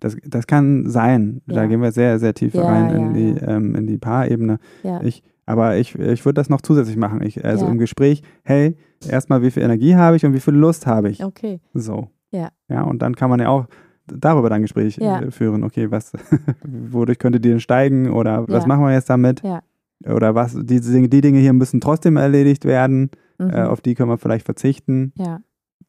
[0.00, 1.42] Das, das kann sein.
[1.46, 1.56] Ja.
[1.56, 4.58] Da gehen wir sehr, sehr tief ja, rein ja, in, die, ähm, in die Paarebene.
[5.02, 7.22] Ich, aber ich, ich würde das noch zusätzlich machen.
[7.22, 8.76] Ich, also im Gespräch, hey,
[9.08, 11.24] erstmal, wie viel Energie habe ich und wie viel Lust habe ich?
[11.24, 11.60] Okay.
[11.74, 12.08] So.
[12.30, 12.50] Ja.
[12.68, 13.66] Ja, und dann kann man ja auch
[14.06, 15.64] darüber dann Gespräch äh, führen.
[15.64, 16.12] Okay, was,
[16.64, 19.42] wodurch könnte die denn steigen oder was machen wir jetzt damit?
[19.42, 19.60] Ja.
[20.06, 23.50] Oder was, die, die Dinge hier müssen trotzdem erledigt werden, äh, mhm.
[23.50, 25.12] äh, auf die können wir vielleicht verzichten.
[25.16, 25.40] Ja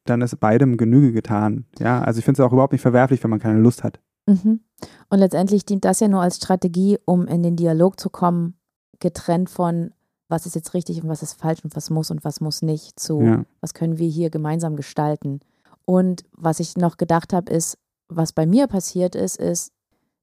[0.05, 1.65] dann ist beidem Genüge getan.
[1.79, 3.99] Ja, also ich finde es auch überhaupt nicht verwerflich, wenn man keine Lust hat.
[4.25, 4.61] Mhm.
[5.09, 8.55] Und letztendlich dient das ja nur als Strategie, um in den Dialog zu kommen,
[8.99, 9.93] getrennt von,
[10.27, 12.99] was ist jetzt richtig und was ist falsch und was muss und was muss nicht,
[12.99, 13.43] zu, ja.
[13.59, 15.41] was können wir hier gemeinsam gestalten.
[15.85, 19.73] Und was ich noch gedacht habe, ist, was bei mir passiert ist, ist,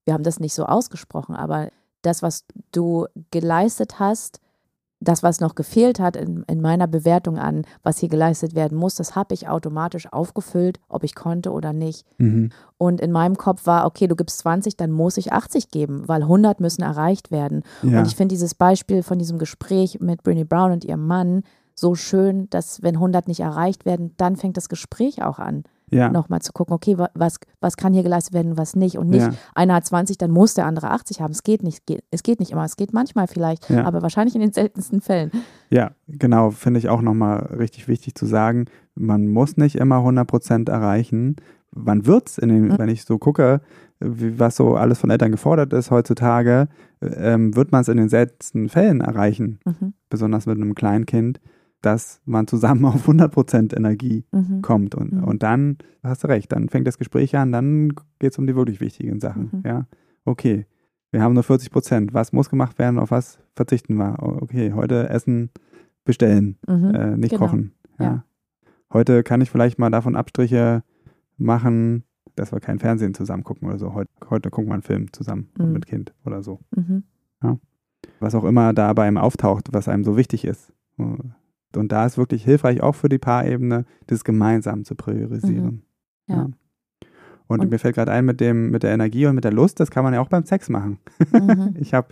[0.05, 1.69] wir haben das nicht so ausgesprochen, aber
[2.03, 4.41] das, was du geleistet hast,
[5.01, 8.97] das, was noch gefehlt hat in, in, meiner Bewertung an, was hier geleistet werden muss,
[8.97, 12.05] das habe ich automatisch aufgefüllt, ob ich konnte oder nicht.
[12.19, 12.51] Mhm.
[12.79, 16.23] Und in meinem Kopf war, okay, du gibst 20, dann muss ich 80 geben, weil
[16.23, 17.63] 100 müssen erreicht werden.
[17.83, 18.01] Ja.
[18.01, 21.43] Und ich finde dieses Beispiel von diesem Gespräch mit Brinny Brown und ihrem Mann
[21.75, 26.11] so schön, dass wenn 100 nicht erreicht werden, dann fängt das Gespräch auch an ja.
[26.11, 28.99] nochmal zu gucken, okay, was, was kann hier geleistet werden, was nicht.
[28.99, 29.33] Und nicht, ja.
[29.55, 31.33] einer hat 20, dann muss der andere 80 haben.
[31.33, 32.65] Es geht nicht, es geht nicht immer.
[32.65, 33.85] Es geht manchmal vielleicht, ja.
[33.85, 35.31] aber wahrscheinlich in den seltensten Fällen.
[35.71, 38.67] Ja, genau, finde ich auch nochmal richtig wichtig zu sagen.
[38.95, 41.37] Man muss nicht immer 100 Prozent erreichen.
[41.75, 42.79] Man wird es, mhm.
[42.79, 43.61] wenn ich so gucke,
[44.01, 46.69] was so alles von Eltern gefordert ist heutzutage,
[47.03, 49.95] ähm, wird man es in den seltensten Fällen erreichen, mhm.
[50.09, 51.41] besonders mit einem Kleinkind
[51.83, 54.63] dass man zusammen auf 100% Energie mhm.
[54.63, 54.95] kommt.
[54.95, 55.25] Und, mhm.
[55.25, 58.57] und dann hast du recht, dann fängt das Gespräch an, dann geht es um die
[58.57, 59.51] wirklich wichtigen Sachen.
[59.53, 59.63] Mhm.
[59.65, 59.87] Ja,
[60.25, 60.67] okay,
[61.11, 62.13] wir haben nur 40%.
[62.13, 64.17] Was muss gemacht werden, auf was verzichten wir?
[64.21, 65.51] Okay, heute Essen
[66.05, 66.95] bestellen, mhm.
[66.95, 67.47] äh, nicht genau.
[67.47, 67.73] kochen.
[67.99, 68.05] Ja.
[68.05, 68.25] ja.
[68.93, 70.83] Heute kann ich vielleicht mal davon Abstriche
[71.37, 73.95] machen, dass wir kein Fernsehen zusammen gucken oder so.
[73.95, 75.73] Heute, heute gucken wir einen Film zusammen mhm.
[75.73, 76.61] mit Kind oder so.
[76.75, 77.05] Mhm.
[77.43, 77.59] Ja.
[78.21, 80.73] Was auch immer da bei einem auftaucht, was einem so wichtig ist.
[81.77, 85.65] Und da ist wirklich hilfreich, auch für die Paarebene, das gemeinsam zu priorisieren.
[85.65, 85.83] Mhm.
[86.29, 86.37] Ja.
[86.37, 86.51] ja.
[87.47, 89.81] Und, und, mir fällt gerade ein mit dem, mit der Energie und mit der Lust,
[89.81, 90.99] das kann man ja auch beim Sex machen.
[91.33, 91.77] Mhm.
[91.81, 92.09] ich habe,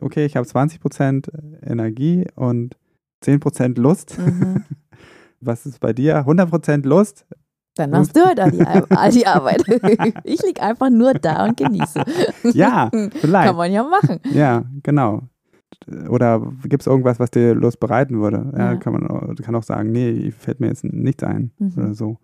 [0.00, 1.28] okay, ich habe 20%
[1.62, 2.76] Energie und
[3.22, 4.18] 10% Lust.
[4.18, 4.64] Mhm.
[5.40, 6.26] Was ist bei dir?
[6.26, 7.26] 100% Lust?
[7.76, 9.62] Dann machst du halt all die, all die Arbeit.
[10.24, 12.02] ich liege einfach nur da und genieße.
[12.52, 13.46] Ja, vielleicht.
[13.48, 14.20] Kann man ja machen.
[14.32, 15.29] Ja, genau
[16.08, 18.50] oder gibt es irgendwas, was dir Lust bereiten würde?
[18.52, 18.76] Ja, ja.
[18.76, 21.72] Kann man kann auch sagen, nee, fällt mir jetzt nichts ein mhm.
[21.76, 22.18] oder so.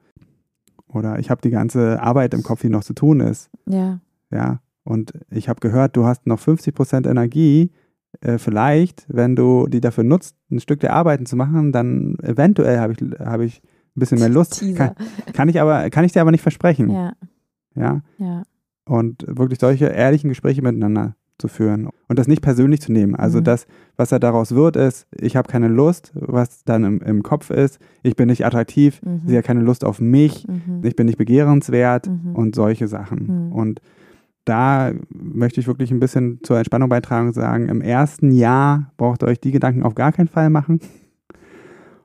[0.88, 3.50] Oder ich habe die ganze Arbeit im Kopf, die noch zu tun ist.
[3.66, 4.00] Ja.
[4.30, 4.60] Ja.
[4.84, 7.72] Und ich habe gehört, du hast noch 50 Prozent Energie.
[8.20, 12.78] Äh, vielleicht, wenn du die dafür nutzt, ein Stück der Arbeiten zu machen, dann eventuell
[12.78, 14.62] habe ich, hab ich ein bisschen mehr Lust.
[14.76, 14.92] Kann,
[15.32, 16.90] kann, ich aber, kann ich dir aber nicht versprechen.
[16.90, 17.12] Ja.
[17.74, 18.02] Ja.
[18.18, 18.42] ja.
[18.84, 23.14] Und wirklich solche ehrlichen Gespräche miteinander zu führen und das nicht persönlich zu nehmen.
[23.14, 23.44] Also mhm.
[23.44, 27.50] das, was da daraus wird, ist, ich habe keine Lust, was dann im, im Kopf
[27.50, 29.22] ist, ich bin nicht attraktiv, mhm.
[29.26, 30.82] sie hat keine Lust auf mich, mhm.
[30.82, 32.34] ich bin nicht begehrenswert mhm.
[32.34, 33.48] und solche Sachen.
[33.48, 33.52] Mhm.
[33.52, 33.80] Und
[34.44, 39.22] da möchte ich wirklich ein bisschen zur Entspannung beitragen und sagen, im ersten Jahr braucht
[39.22, 40.80] ihr euch die Gedanken auf gar keinen Fall machen.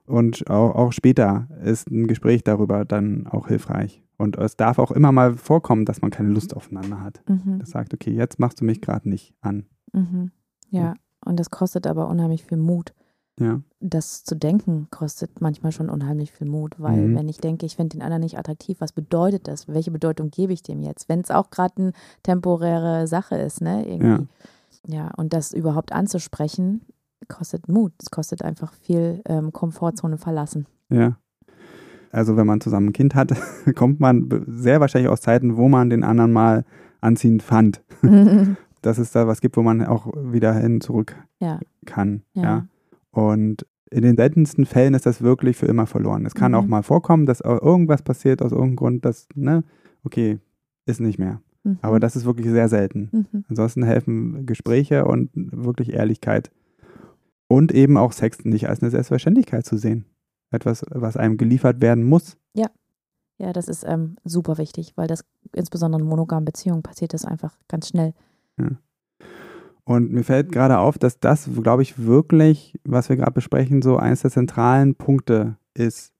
[0.05, 4.01] Und auch, auch später ist ein Gespräch darüber dann auch hilfreich.
[4.21, 7.21] Und es darf auch immer mal vorkommen, dass man keine Lust aufeinander hat.
[7.27, 7.57] Mhm.
[7.59, 9.65] Das sagt, okay, jetzt machst du mich gerade nicht an.
[9.93, 10.31] Mhm.
[10.69, 10.93] Ja,
[11.25, 12.93] und das kostet aber unheimlich viel Mut.
[13.39, 13.61] Ja.
[13.79, 17.15] Das zu denken kostet manchmal schon unheimlich viel Mut, weil mhm.
[17.15, 19.67] wenn ich denke, ich finde den anderen nicht attraktiv, was bedeutet das?
[19.67, 21.09] Welche Bedeutung gebe ich dem jetzt?
[21.09, 23.87] Wenn es auch gerade eine temporäre Sache ist, ne?
[23.87, 24.27] Irgendwie.
[24.87, 25.05] Ja.
[25.05, 26.81] ja, und das überhaupt anzusprechen,
[27.27, 27.93] kostet Mut.
[27.99, 30.67] Es kostet einfach viel ähm, Komfortzone verlassen.
[30.89, 31.17] Ja
[32.11, 33.33] also wenn man zusammen ein Kind hat,
[33.75, 36.65] kommt man sehr wahrscheinlich aus Zeiten, wo man den anderen mal
[36.99, 37.81] anziehend fand.
[38.81, 41.59] Dass es da was gibt, wo man auch wieder hin zurück ja.
[41.85, 42.23] kann.
[42.33, 42.43] Ja.
[42.43, 42.67] ja.
[43.11, 46.25] Und in den seltensten Fällen ist das wirklich für immer verloren.
[46.25, 46.57] Es kann mhm.
[46.57, 49.63] auch mal vorkommen, dass irgendwas passiert aus irgendeinem Grund, dass, ne,
[50.03, 50.39] okay,
[50.85, 51.41] ist nicht mehr.
[51.63, 51.77] Mhm.
[51.81, 53.09] Aber das ist wirklich sehr selten.
[53.11, 53.45] Mhm.
[53.49, 56.51] Ansonsten helfen Gespräche und wirklich Ehrlichkeit.
[57.47, 60.05] Und eben auch Sex nicht als eine Selbstverständlichkeit zu sehen.
[60.51, 62.37] Etwas, was einem geliefert werden muss.
[62.53, 62.67] Ja.
[63.37, 67.57] Ja, das ist ähm, super wichtig, weil das insbesondere in monogamen Beziehungen passiert das einfach
[67.67, 68.13] ganz schnell.
[68.59, 68.69] Ja.
[69.83, 73.97] Und mir fällt gerade auf, dass das, glaube ich, wirklich, was wir gerade besprechen, so
[73.97, 76.13] eines der zentralen Punkte ist,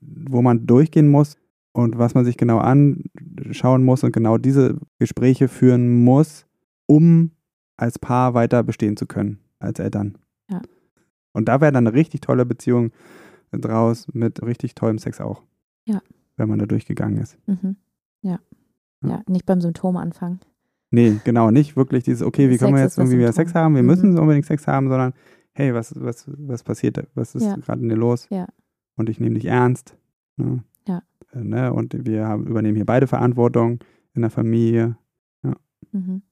[0.00, 1.36] wo man durchgehen muss
[1.72, 6.46] und was man sich genau anschauen muss und genau diese Gespräche führen muss,
[6.86, 7.30] um
[7.76, 10.18] als Paar weiter bestehen zu können, als Eltern.
[10.50, 10.60] Ja.
[11.32, 12.90] Und da wäre dann eine richtig tolle Beziehung
[13.52, 15.42] draus mit richtig tollem Sex auch.
[15.84, 16.00] Ja.
[16.36, 17.36] Wenn man da durchgegangen ist.
[17.46, 17.76] Mhm.
[18.22, 18.38] Ja.
[19.02, 19.08] ja.
[19.08, 19.22] ja.
[19.28, 20.40] nicht beim Symptom anfangen.
[20.90, 23.74] Nee, genau, nicht wirklich dieses, okay, wie Sex können wir jetzt irgendwie wieder Sex haben?
[23.74, 23.88] Wir mhm.
[23.88, 25.12] müssen unbedingt Sex haben, sondern
[25.52, 27.56] hey, was, was, was passiert, was ist ja.
[27.56, 28.26] gerade in dir los?
[28.30, 28.46] Ja.
[28.96, 29.96] Und ich nehme dich ernst.
[30.36, 30.64] Ne?
[30.86, 31.02] Ja.
[31.32, 31.72] Äh, ne?
[31.72, 33.80] Und wir haben, übernehmen hier beide Verantwortung
[34.14, 34.96] in der Familie.
[35.42, 35.54] Ja.
[35.92, 36.22] Mhm.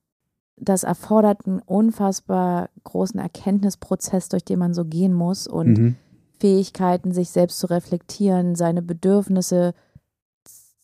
[0.57, 5.97] Das erfordert einen unfassbar großen Erkenntnisprozess, durch den man so gehen muss und mhm.
[6.39, 9.89] Fähigkeiten, sich selbst zu reflektieren, seine Bedürfnisse zu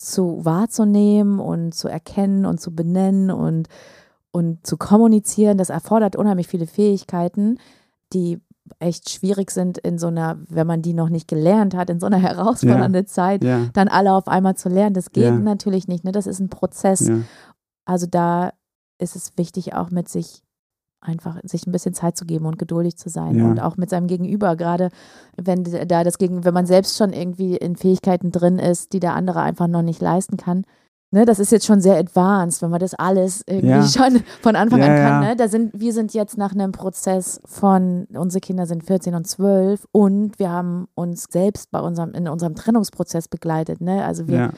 [0.05, 3.69] zu wahrzunehmen und zu erkennen und zu benennen und,
[4.31, 7.59] und zu kommunizieren, das erfordert unheimlich viele Fähigkeiten,
[8.13, 8.41] die
[8.79, 12.07] echt schwierig sind in so einer, wenn man die noch nicht gelernt hat, in so
[12.07, 13.67] einer herausfordernden ja, Zeit, ja.
[13.73, 14.95] dann alle auf einmal zu lernen.
[14.95, 15.33] Das geht ja.
[15.33, 16.05] natürlich nicht.
[16.05, 16.13] Ne?
[16.13, 17.11] Das ist ein Prozess.
[17.85, 18.53] Also da
[18.99, 20.43] ist es wichtig, auch mit sich
[21.05, 23.45] einfach sich ein bisschen Zeit zu geben und geduldig zu sein ja.
[23.45, 24.91] und auch mit seinem Gegenüber, gerade
[25.37, 29.15] wenn da das gegen, wenn man selbst schon irgendwie in Fähigkeiten drin ist, die der
[29.15, 30.65] andere einfach noch nicht leisten kann.
[31.15, 33.87] Ne, das ist jetzt schon sehr advanced, wenn man das alles irgendwie ja.
[33.87, 35.21] schon von Anfang ja, an kann.
[35.21, 35.37] Ne?
[35.37, 39.87] Da sind, wir sind jetzt nach einem Prozess von, unsere Kinder sind 14 und 12
[39.93, 43.81] und wir haben uns selbst bei unserem, in unserem Trennungsprozess begleitet.
[43.81, 44.05] Ne?
[44.05, 44.55] Also wir,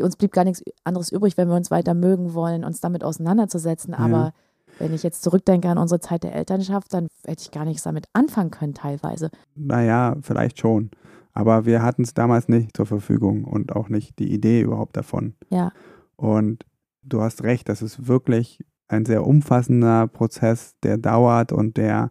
[0.00, 3.92] uns blieb gar nichts anderes übrig, wenn wir uns weiter mögen wollen, uns damit auseinanderzusetzen.
[3.92, 4.34] Aber
[4.78, 8.06] wenn ich jetzt zurückdenke an unsere Zeit der Elternschaft, dann hätte ich gar nichts damit
[8.12, 9.30] anfangen können teilweise.
[9.54, 10.90] Naja, vielleicht schon.
[11.32, 15.34] Aber wir hatten es damals nicht zur Verfügung und auch nicht die Idee überhaupt davon.
[15.50, 15.72] Ja.
[16.16, 16.64] Und
[17.02, 22.10] du hast recht, das ist wirklich ein sehr umfassender Prozess, der dauert und der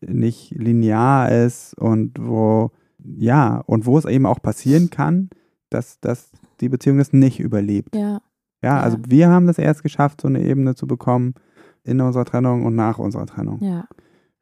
[0.00, 5.30] nicht linear ist und wo, ja, und wo es eben auch passieren kann,
[5.68, 7.96] dass, dass die Beziehung das nicht überlebt.
[7.96, 8.20] Ja.
[8.62, 11.34] Ja, also wir haben das erst geschafft, so eine Ebene zu bekommen,
[11.84, 13.62] in unserer Trennung und nach unserer Trennung.
[13.62, 13.86] Ja.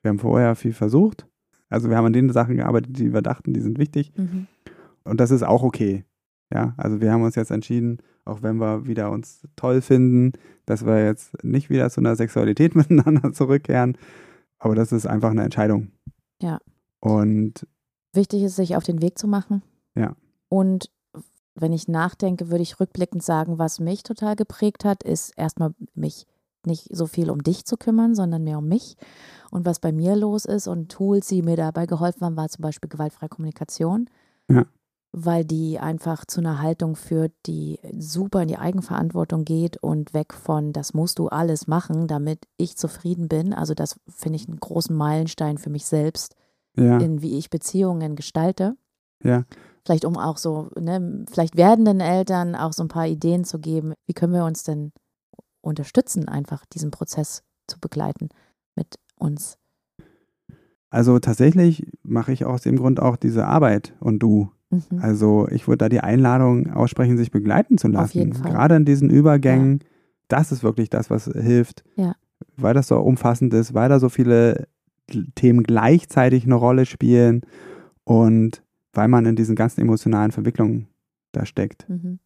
[0.03, 1.27] Wir haben vorher viel versucht.
[1.68, 4.12] Also wir haben an den Sachen gearbeitet, die wir dachten, die sind wichtig.
[4.16, 4.46] Mhm.
[5.05, 6.05] Und das ist auch okay.
[6.53, 10.33] Ja, also wir haben uns jetzt entschieden, auch wenn wir wieder uns toll finden,
[10.66, 13.98] dass wir jetzt nicht wieder zu einer Sexualität miteinander zurückkehren.
[14.59, 15.92] Aber das ist einfach eine Entscheidung.
[16.40, 16.59] Ja.
[17.01, 17.66] Und
[18.12, 19.62] wichtig ist, sich auf den Weg zu machen.
[19.94, 20.16] Ja.
[20.48, 20.90] Und
[21.55, 26.27] wenn ich nachdenke, würde ich rückblickend sagen, was mich total geprägt hat, ist erstmal mich
[26.66, 28.97] nicht so viel um dich zu kümmern, sondern mehr um mich
[29.51, 30.66] und was bei mir los ist.
[30.66, 34.09] Und Tools, die mir dabei geholfen haben, war zum Beispiel gewaltfreie Kommunikation.
[34.51, 34.66] Ja.
[35.12, 40.35] Weil die einfach zu einer Haltung führt, die super in die Eigenverantwortung geht und weg
[40.35, 43.55] von, das musst du alles machen, damit ich zufrieden bin.
[43.55, 46.35] Also, das finde ich einen großen Meilenstein für mich selbst,
[46.77, 46.99] ja.
[46.99, 48.77] in wie ich Beziehungen gestalte.
[49.25, 49.44] Ja.
[49.85, 53.94] Vielleicht um auch so, ne, vielleicht werdenden Eltern auch so ein paar Ideen zu geben.
[54.07, 54.92] Wie können wir uns denn
[55.61, 58.29] unterstützen, einfach diesen Prozess zu begleiten
[58.75, 59.59] mit uns.
[60.90, 64.51] Also tatsächlich mache ich aus dem Grund auch diese Arbeit und du.
[64.71, 64.99] Mhm.
[65.01, 68.05] Also ich würde da die Einladung aussprechen, sich begleiten zu lassen.
[68.05, 68.53] Auf jeden Fall.
[68.53, 69.87] Gerade in diesen Übergängen, ja.
[70.29, 71.85] das ist wirklich das, was hilft.
[71.97, 72.14] Ja.
[72.57, 74.68] Weil das so umfassend ist, weil da so viele
[75.35, 77.42] Themen gleichzeitig eine Rolle spielen
[78.05, 80.88] und weil man in diesen ganzen emotionalen Verwicklungen
[81.33, 81.88] da steckt.
[81.88, 82.18] Mhm.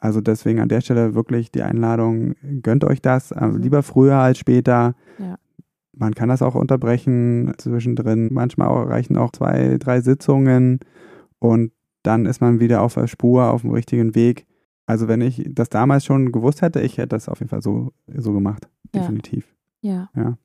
[0.00, 3.58] Also deswegen an der Stelle wirklich die Einladung, gönnt euch das, äh, mhm.
[3.58, 4.94] lieber früher als später.
[5.18, 5.38] Ja.
[5.92, 8.28] Man kann das auch unterbrechen zwischendrin.
[8.32, 10.80] Manchmal auch, reichen auch zwei, drei Sitzungen
[11.38, 14.46] und dann ist man wieder auf der Spur, auf dem richtigen Weg.
[14.86, 17.92] Also wenn ich das damals schon gewusst hätte, ich hätte das auf jeden Fall so,
[18.06, 18.68] so gemacht.
[18.94, 19.54] Definitiv.
[19.82, 20.08] Ja.
[20.16, 20.36] ja.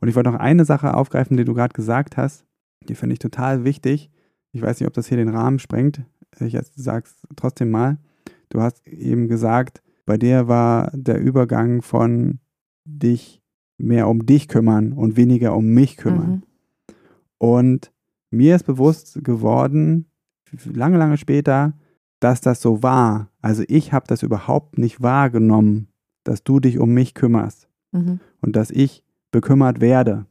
[0.00, 2.44] Und ich wollte noch eine Sache aufgreifen, die du gerade gesagt hast.
[2.88, 4.10] Die finde ich total wichtig.
[4.52, 6.02] Ich weiß nicht, ob das hier den Rahmen sprengt.
[6.38, 7.98] Ich sage es trotzdem mal.
[8.54, 12.38] Du hast eben gesagt, bei dir war der Übergang von
[12.84, 13.42] dich
[13.78, 16.30] mehr um dich kümmern und weniger um mich kümmern.
[16.30, 16.42] Mhm.
[17.38, 17.92] Und
[18.30, 20.06] mir ist bewusst geworden,
[20.72, 21.72] lange, lange später,
[22.20, 23.28] dass das so war.
[23.42, 25.88] Also ich habe das überhaupt nicht wahrgenommen,
[26.22, 28.20] dass du dich um mich kümmerst mhm.
[28.40, 30.26] und dass ich bekümmert werde.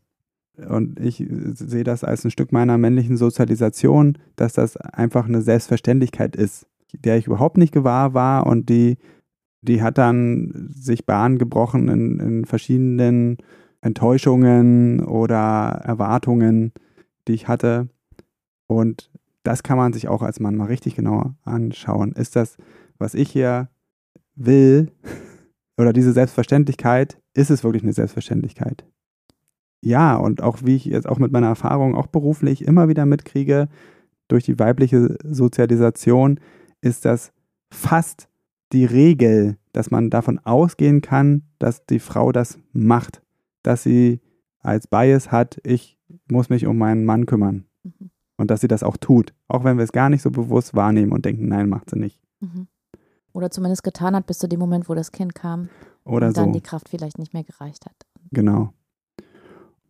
[0.70, 1.18] Und ich
[1.56, 7.18] sehe das als ein Stück meiner männlichen Sozialisation, dass das einfach eine Selbstverständlichkeit ist der
[7.18, 8.98] ich überhaupt nicht gewahr war und die
[9.64, 13.38] die hat dann sich Bahn gebrochen in, in verschiedenen
[13.82, 16.74] Enttäuschungen oder Erwartungen,
[17.28, 17.88] die ich hatte.
[18.68, 19.10] Und
[19.44, 22.12] das kann man sich auch als Mann mal richtig genau anschauen.
[22.12, 22.58] Ist das,
[22.98, 23.70] was ich hier
[24.36, 24.92] will,
[25.78, 28.86] oder diese Selbstverständlichkeit, ist es wirklich eine Selbstverständlichkeit?
[29.82, 33.70] Ja, und auch wie ich jetzt auch mit meiner Erfahrung auch beruflich immer wieder mitkriege,
[34.30, 36.40] durch die weibliche Sozialisation,
[36.84, 37.32] ist das
[37.72, 38.28] fast
[38.72, 43.22] die Regel, dass man davon ausgehen kann, dass die Frau das macht,
[43.64, 44.20] dass sie
[44.60, 45.98] als Bias hat, ich
[46.30, 47.66] muss mich um meinen Mann kümmern.
[47.84, 48.10] Mhm.
[48.38, 51.12] Und dass sie das auch tut, auch wenn wir es gar nicht so bewusst wahrnehmen
[51.12, 52.20] und denken, nein, macht sie nicht.
[52.40, 52.68] Mhm.
[53.32, 55.70] Oder zumindest getan hat bis zu dem Moment, wo das Kind kam.
[56.04, 56.52] Oder und dann so.
[56.52, 57.96] die Kraft vielleicht nicht mehr gereicht hat.
[58.32, 58.74] Genau.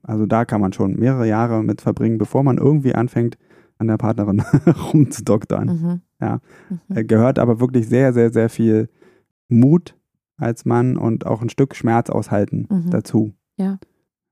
[0.04, 3.38] Also da kann man schon mehrere Jahre mit verbringen, bevor man irgendwie anfängt,
[3.78, 4.42] an der Partnerin
[4.94, 5.68] rumzudoktern.
[5.68, 6.02] Mhm.
[6.24, 6.40] Ja.
[6.88, 7.08] Mhm.
[7.08, 8.90] Gehört aber wirklich sehr, sehr, sehr viel
[9.50, 9.98] Mut
[10.38, 12.90] als Mann und auch ein Stück Schmerz aushalten mhm.
[12.90, 13.34] dazu.
[13.58, 13.78] Ja.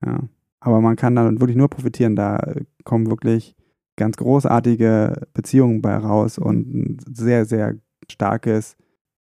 [0.04, 0.20] Ja.
[0.60, 2.16] Aber man kann dann wirklich nur profitieren.
[2.16, 3.54] Da kommen wirklich
[3.96, 7.76] ganz großartige Beziehungen bei raus und ein sehr, sehr
[8.10, 8.76] starkes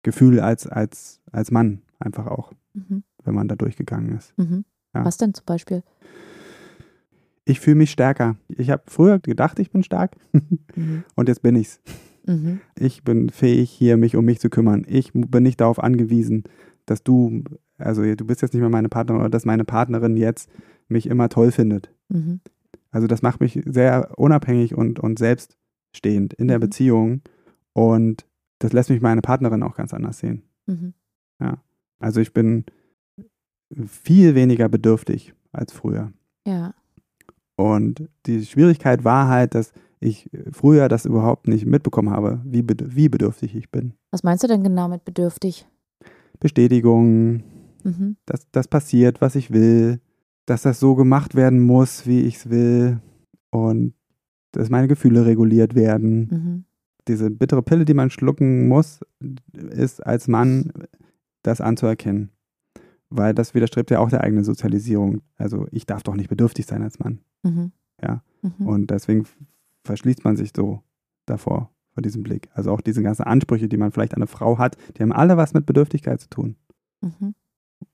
[0.03, 3.03] Gefühl als, als, als Mann einfach auch, mhm.
[3.23, 4.37] wenn man da durchgegangen ist.
[4.37, 4.63] Mhm.
[4.93, 5.03] Ja.
[5.03, 5.83] Was denn zum Beispiel?
[7.43, 8.37] Ich fühle mich stärker.
[8.47, 11.03] Ich habe früher gedacht, ich bin stark mhm.
[11.15, 11.81] und jetzt bin ich's.
[12.25, 12.59] Mhm.
[12.77, 14.85] Ich bin fähig, hier mich um mich zu kümmern.
[14.87, 16.43] Ich bin nicht darauf angewiesen,
[16.85, 17.43] dass du,
[17.77, 20.49] also du bist jetzt nicht mehr meine Partnerin oder dass meine Partnerin jetzt
[20.87, 21.91] mich immer toll findet.
[22.09, 22.39] Mhm.
[22.91, 26.61] Also das macht mich sehr unabhängig und, und selbststehend in der mhm.
[26.61, 27.21] Beziehung
[27.73, 28.25] und
[28.59, 30.43] das lässt mich meine Partnerin auch ganz anders sehen.
[30.65, 30.93] Mhm.
[31.39, 31.61] Ja.
[31.99, 32.65] Also ich bin
[33.87, 36.13] viel weniger bedürftig als früher.
[36.47, 36.73] Ja.
[37.55, 39.71] Und die Schwierigkeit war halt, dass
[40.05, 43.93] ich früher das überhaupt nicht mitbekommen habe, wie, wie bedürftig ich bin.
[44.11, 45.67] Was meinst du denn genau mit bedürftig?
[46.39, 47.43] Bestätigung,
[47.83, 48.17] mhm.
[48.25, 49.99] dass das passiert, was ich will,
[50.45, 52.99] dass das so gemacht werden muss, wie ich es will
[53.49, 53.93] und
[54.51, 56.27] dass meine Gefühle reguliert werden.
[56.29, 56.65] Mhm.
[57.07, 59.01] Diese bittere Pille, die man schlucken muss,
[59.53, 60.71] ist als Mann
[61.43, 62.29] das anzuerkennen.
[63.09, 65.21] Weil das widerstrebt ja auch der eigenen Sozialisierung.
[65.37, 67.19] Also ich darf doch nicht bedürftig sein als Mann.
[67.43, 67.71] Mhm.
[68.01, 68.23] Ja.
[68.41, 68.67] Mhm.
[68.67, 69.25] Und deswegen
[69.85, 70.81] verschließt man sich so
[71.25, 72.49] davor, vor diesem Blick.
[72.53, 75.37] Also auch diese ganzen Ansprüche, die man vielleicht an eine Frau hat, die haben alle
[75.37, 76.55] was mit Bedürftigkeit zu tun.
[77.01, 77.35] Mhm.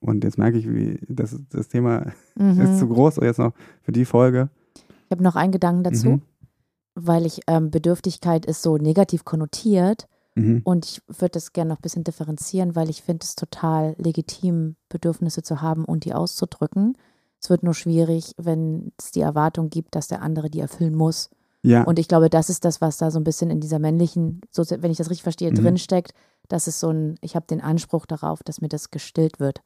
[0.00, 2.60] Und jetzt merke ich, wie das, das Thema mhm.
[2.60, 3.52] ist zu groß, jetzt noch
[3.82, 4.48] für die Folge.
[4.74, 6.22] Ich habe noch einen Gedanken dazu, mhm.
[6.94, 10.08] weil ich ähm, Bedürftigkeit ist so negativ konnotiert.
[10.34, 10.62] Mhm.
[10.64, 14.76] Und ich würde das gerne noch ein bisschen differenzieren, weil ich finde es total legitim,
[14.88, 16.96] Bedürfnisse zu haben und die auszudrücken.
[17.40, 21.28] Es wird nur schwierig, wenn es die Erwartung gibt, dass der andere die erfüllen muss.
[21.62, 21.84] Ja.
[21.84, 24.64] Und ich glaube, das ist das, was da so ein bisschen in dieser männlichen, so,
[24.68, 25.56] wenn ich das richtig verstehe, mhm.
[25.56, 26.12] drinsteckt.
[26.48, 29.62] Das ist so ein, ich habe den Anspruch darauf, dass mir das gestillt wird.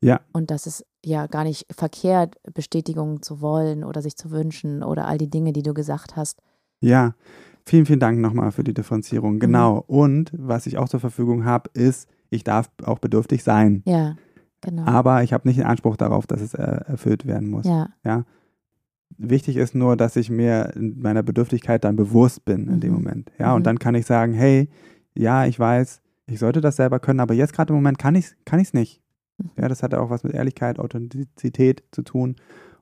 [0.00, 0.20] Ja.
[0.32, 5.06] Und das ist ja gar nicht verkehrt, Bestätigungen zu wollen oder sich zu wünschen oder
[5.08, 6.40] all die Dinge, die du gesagt hast.
[6.80, 7.14] Ja,
[7.64, 9.38] vielen, vielen Dank nochmal für die Differenzierung.
[9.38, 9.76] Genau.
[9.76, 9.96] Mhm.
[9.96, 13.82] Und was ich auch zur Verfügung habe, ist, ich darf auch bedürftig sein.
[13.86, 14.16] Ja.
[14.60, 14.84] Genau.
[14.86, 17.66] Aber ich habe nicht den Anspruch darauf, dass es äh, erfüllt werden muss.
[17.66, 17.88] Ja.
[18.04, 18.24] ja.
[19.18, 22.80] Wichtig ist nur, dass ich mir meiner Bedürftigkeit dann bewusst bin in mhm.
[22.80, 23.32] dem Moment.
[23.38, 23.56] Ja, mhm.
[23.56, 24.68] und dann kann ich sagen, hey,
[25.14, 28.26] ja, ich weiß, ich sollte das selber können, aber jetzt gerade im Moment kann ich
[28.26, 29.02] es kann ich's nicht.
[29.38, 29.50] Mhm.
[29.58, 32.36] Ja, das hat auch was mit Ehrlichkeit, Authentizität zu tun.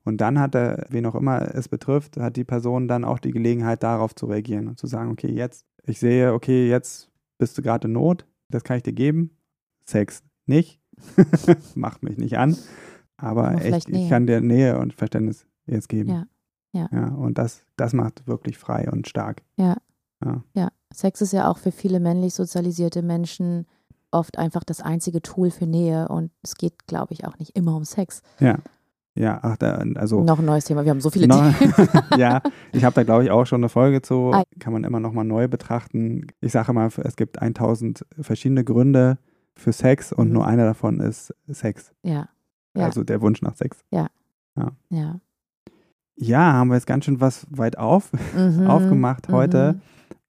[0.05, 3.31] Und dann hat er, wen auch immer es betrifft, hat die Person dann auch die
[3.31, 7.63] Gelegenheit, darauf zu reagieren und zu sagen, okay, jetzt, ich sehe, okay, jetzt bist du
[7.63, 9.31] gerade in Not, das kann ich dir geben.
[9.85, 10.81] Sex nicht,
[11.75, 12.57] macht mich nicht an.
[13.17, 16.11] Aber, aber echt, ich kann dir Nähe und Verständnis jetzt geben.
[16.11, 16.27] Ja.
[16.73, 16.89] Ja.
[16.93, 19.43] ja und das, das macht wirklich frei und stark.
[19.57, 19.77] Ja.
[20.25, 20.43] ja.
[20.55, 20.69] Ja.
[20.93, 23.67] Sex ist ja auch für viele männlich sozialisierte Menschen
[24.11, 27.77] oft einfach das einzige Tool für Nähe und es geht, glaube ich, auch nicht immer
[27.77, 28.23] um Sex.
[28.41, 28.59] Ja.
[29.15, 30.25] Ja, ach, da, also.
[30.25, 31.75] Noch ein neues Thema, wir haben so viele noch, Themen.
[32.17, 32.41] ja,
[32.73, 34.31] ich habe da, glaube ich, auch schon eine Folge zu.
[34.59, 36.29] Kann man immer nochmal neu betrachten.
[36.41, 39.19] Ich sage mal, es gibt 1000 verschiedene Gründe,
[39.55, 40.35] für Sex und mhm.
[40.35, 41.93] nur einer davon ist Sex.
[42.03, 42.29] Ja.
[42.77, 42.85] ja.
[42.85, 43.85] Also der Wunsch nach Sex.
[43.91, 44.09] Ja.
[44.57, 44.73] Ja.
[44.91, 45.21] Ja,
[46.17, 48.67] ja haben wir jetzt ganz schön was weit auf, mhm.
[48.69, 49.75] aufgemacht heute.
[49.75, 49.81] Mhm.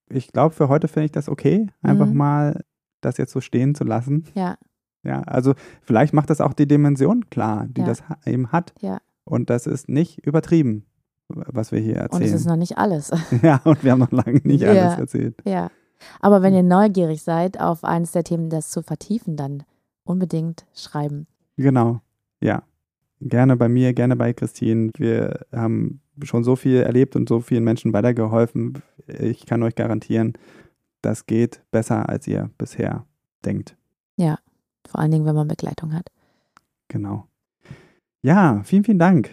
[0.10, 2.18] Ich glaube, für heute finde ich das okay, einfach mhm.
[2.18, 2.64] mal
[3.02, 4.26] das jetzt so stehen zu lassen.
[4.34, 4.58] Ja.
[5.04, 7.88] Ja, also vielleicht macht das auch die Dimension klar, die ja.
[7.88, 8.74] das eben hat.
[8.80, 9.00] Ja.
[9.26, 10.86] Und das ist nicht übertrieben,
[11.28, 12.22] was wir hier erzählen.
[12.22, 13.12] Und es ist noch nicht alles.
[13.42, 14.70] ja, und wir haben noch lange nicht ja.
[14.70, 15.36] alles erzählt.
[15.46, 15.70] Ja.
[16.20, 19.64] Aber wenn ihr neugierig seid, auf eines der Themen das zu vertiefen, dann
[20.04, 21.28] unbedingt schreiben.
[21.58, 22.02] Genau,
[22.42, 22.64] ja.
[23.26, 24.92] Gerne bei mir, gerne bei Christine.
[24.98, 28.82] Wir haben schon so viel erlebt und so vielen Menschen weitergeholfen.
[29.08, 30.34] Ich kann euch garantieren,
[31.02, 33.06] das geht besser, als ihr bisher
[33.46, 33.76] denkt.
[34.18, 34.38] Ja,
[34.88, 36.08] Vor allen Dingen, wenn man Begleitung hat.
[36.90, 37.26] Genau.
[38.22, 39.30] Ja, vielen, vielen Dank.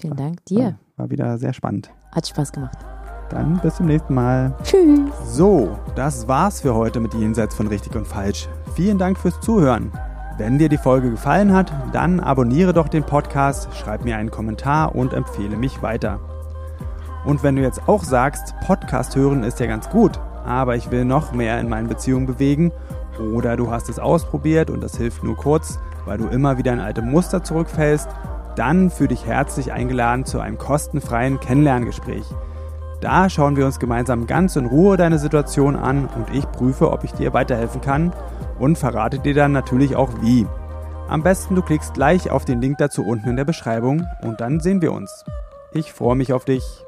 [0.00, 0.78] Vielen Dank dir.
[0.96, 1.90] War, war wieder sehr spannend.
[2.12, 2.78] Hat Spaß gemacht.
[3.30, 4.56] Dann bis zum nächsten Mal.
[4.62, 5.10] Tschüss.
[5.24, 8.48] So, das war's für heute mit Jenseits von Richtig und Falsch.
[8.74, 9.92] Vielen Dank fürs Zuhören.
[10.40, 14.94] Wenn dir die Folge gefallen hat, dann abonniere doch den Podcast, schreib mir einen Kommentar
[14.94, 16.18] und empfehle mich weiter.
[17.26, 21.04] Und wenn du jetzt auch sagst, Podcast hören ist ja ganz gut, aber ich will
[21.04, 22.72] noch mehr in meinen Beziehungen bewegen,
[23.34, 26.80] oder du hast es ausprobiert und das hilft nur kurz, weil du immer wieder in
[26.80, 28.08] alte Muster zurückfällst,
[28.56, 32.24] dann fühle dich herzlich eingeladen zu einem kostenfreien Kennenlerngespräch.
[33.02, 37.04] Da schauen wir uns gemeinsam ganz in Ruhe deine Situation an und ich prüfe, ob
[37.04, 38.14] ich dir weiterhelfen kann
[38.60, 40.46] und verrate dir dann natürlich auch wie.
[41.08, 44.60] Am besten du klickst gleich auf den Link dazu unten in der Beschreibung und dann
[44.60, 45.24] sehen wir uns.
[45.72, 46.84] Ich freue mich auf dich.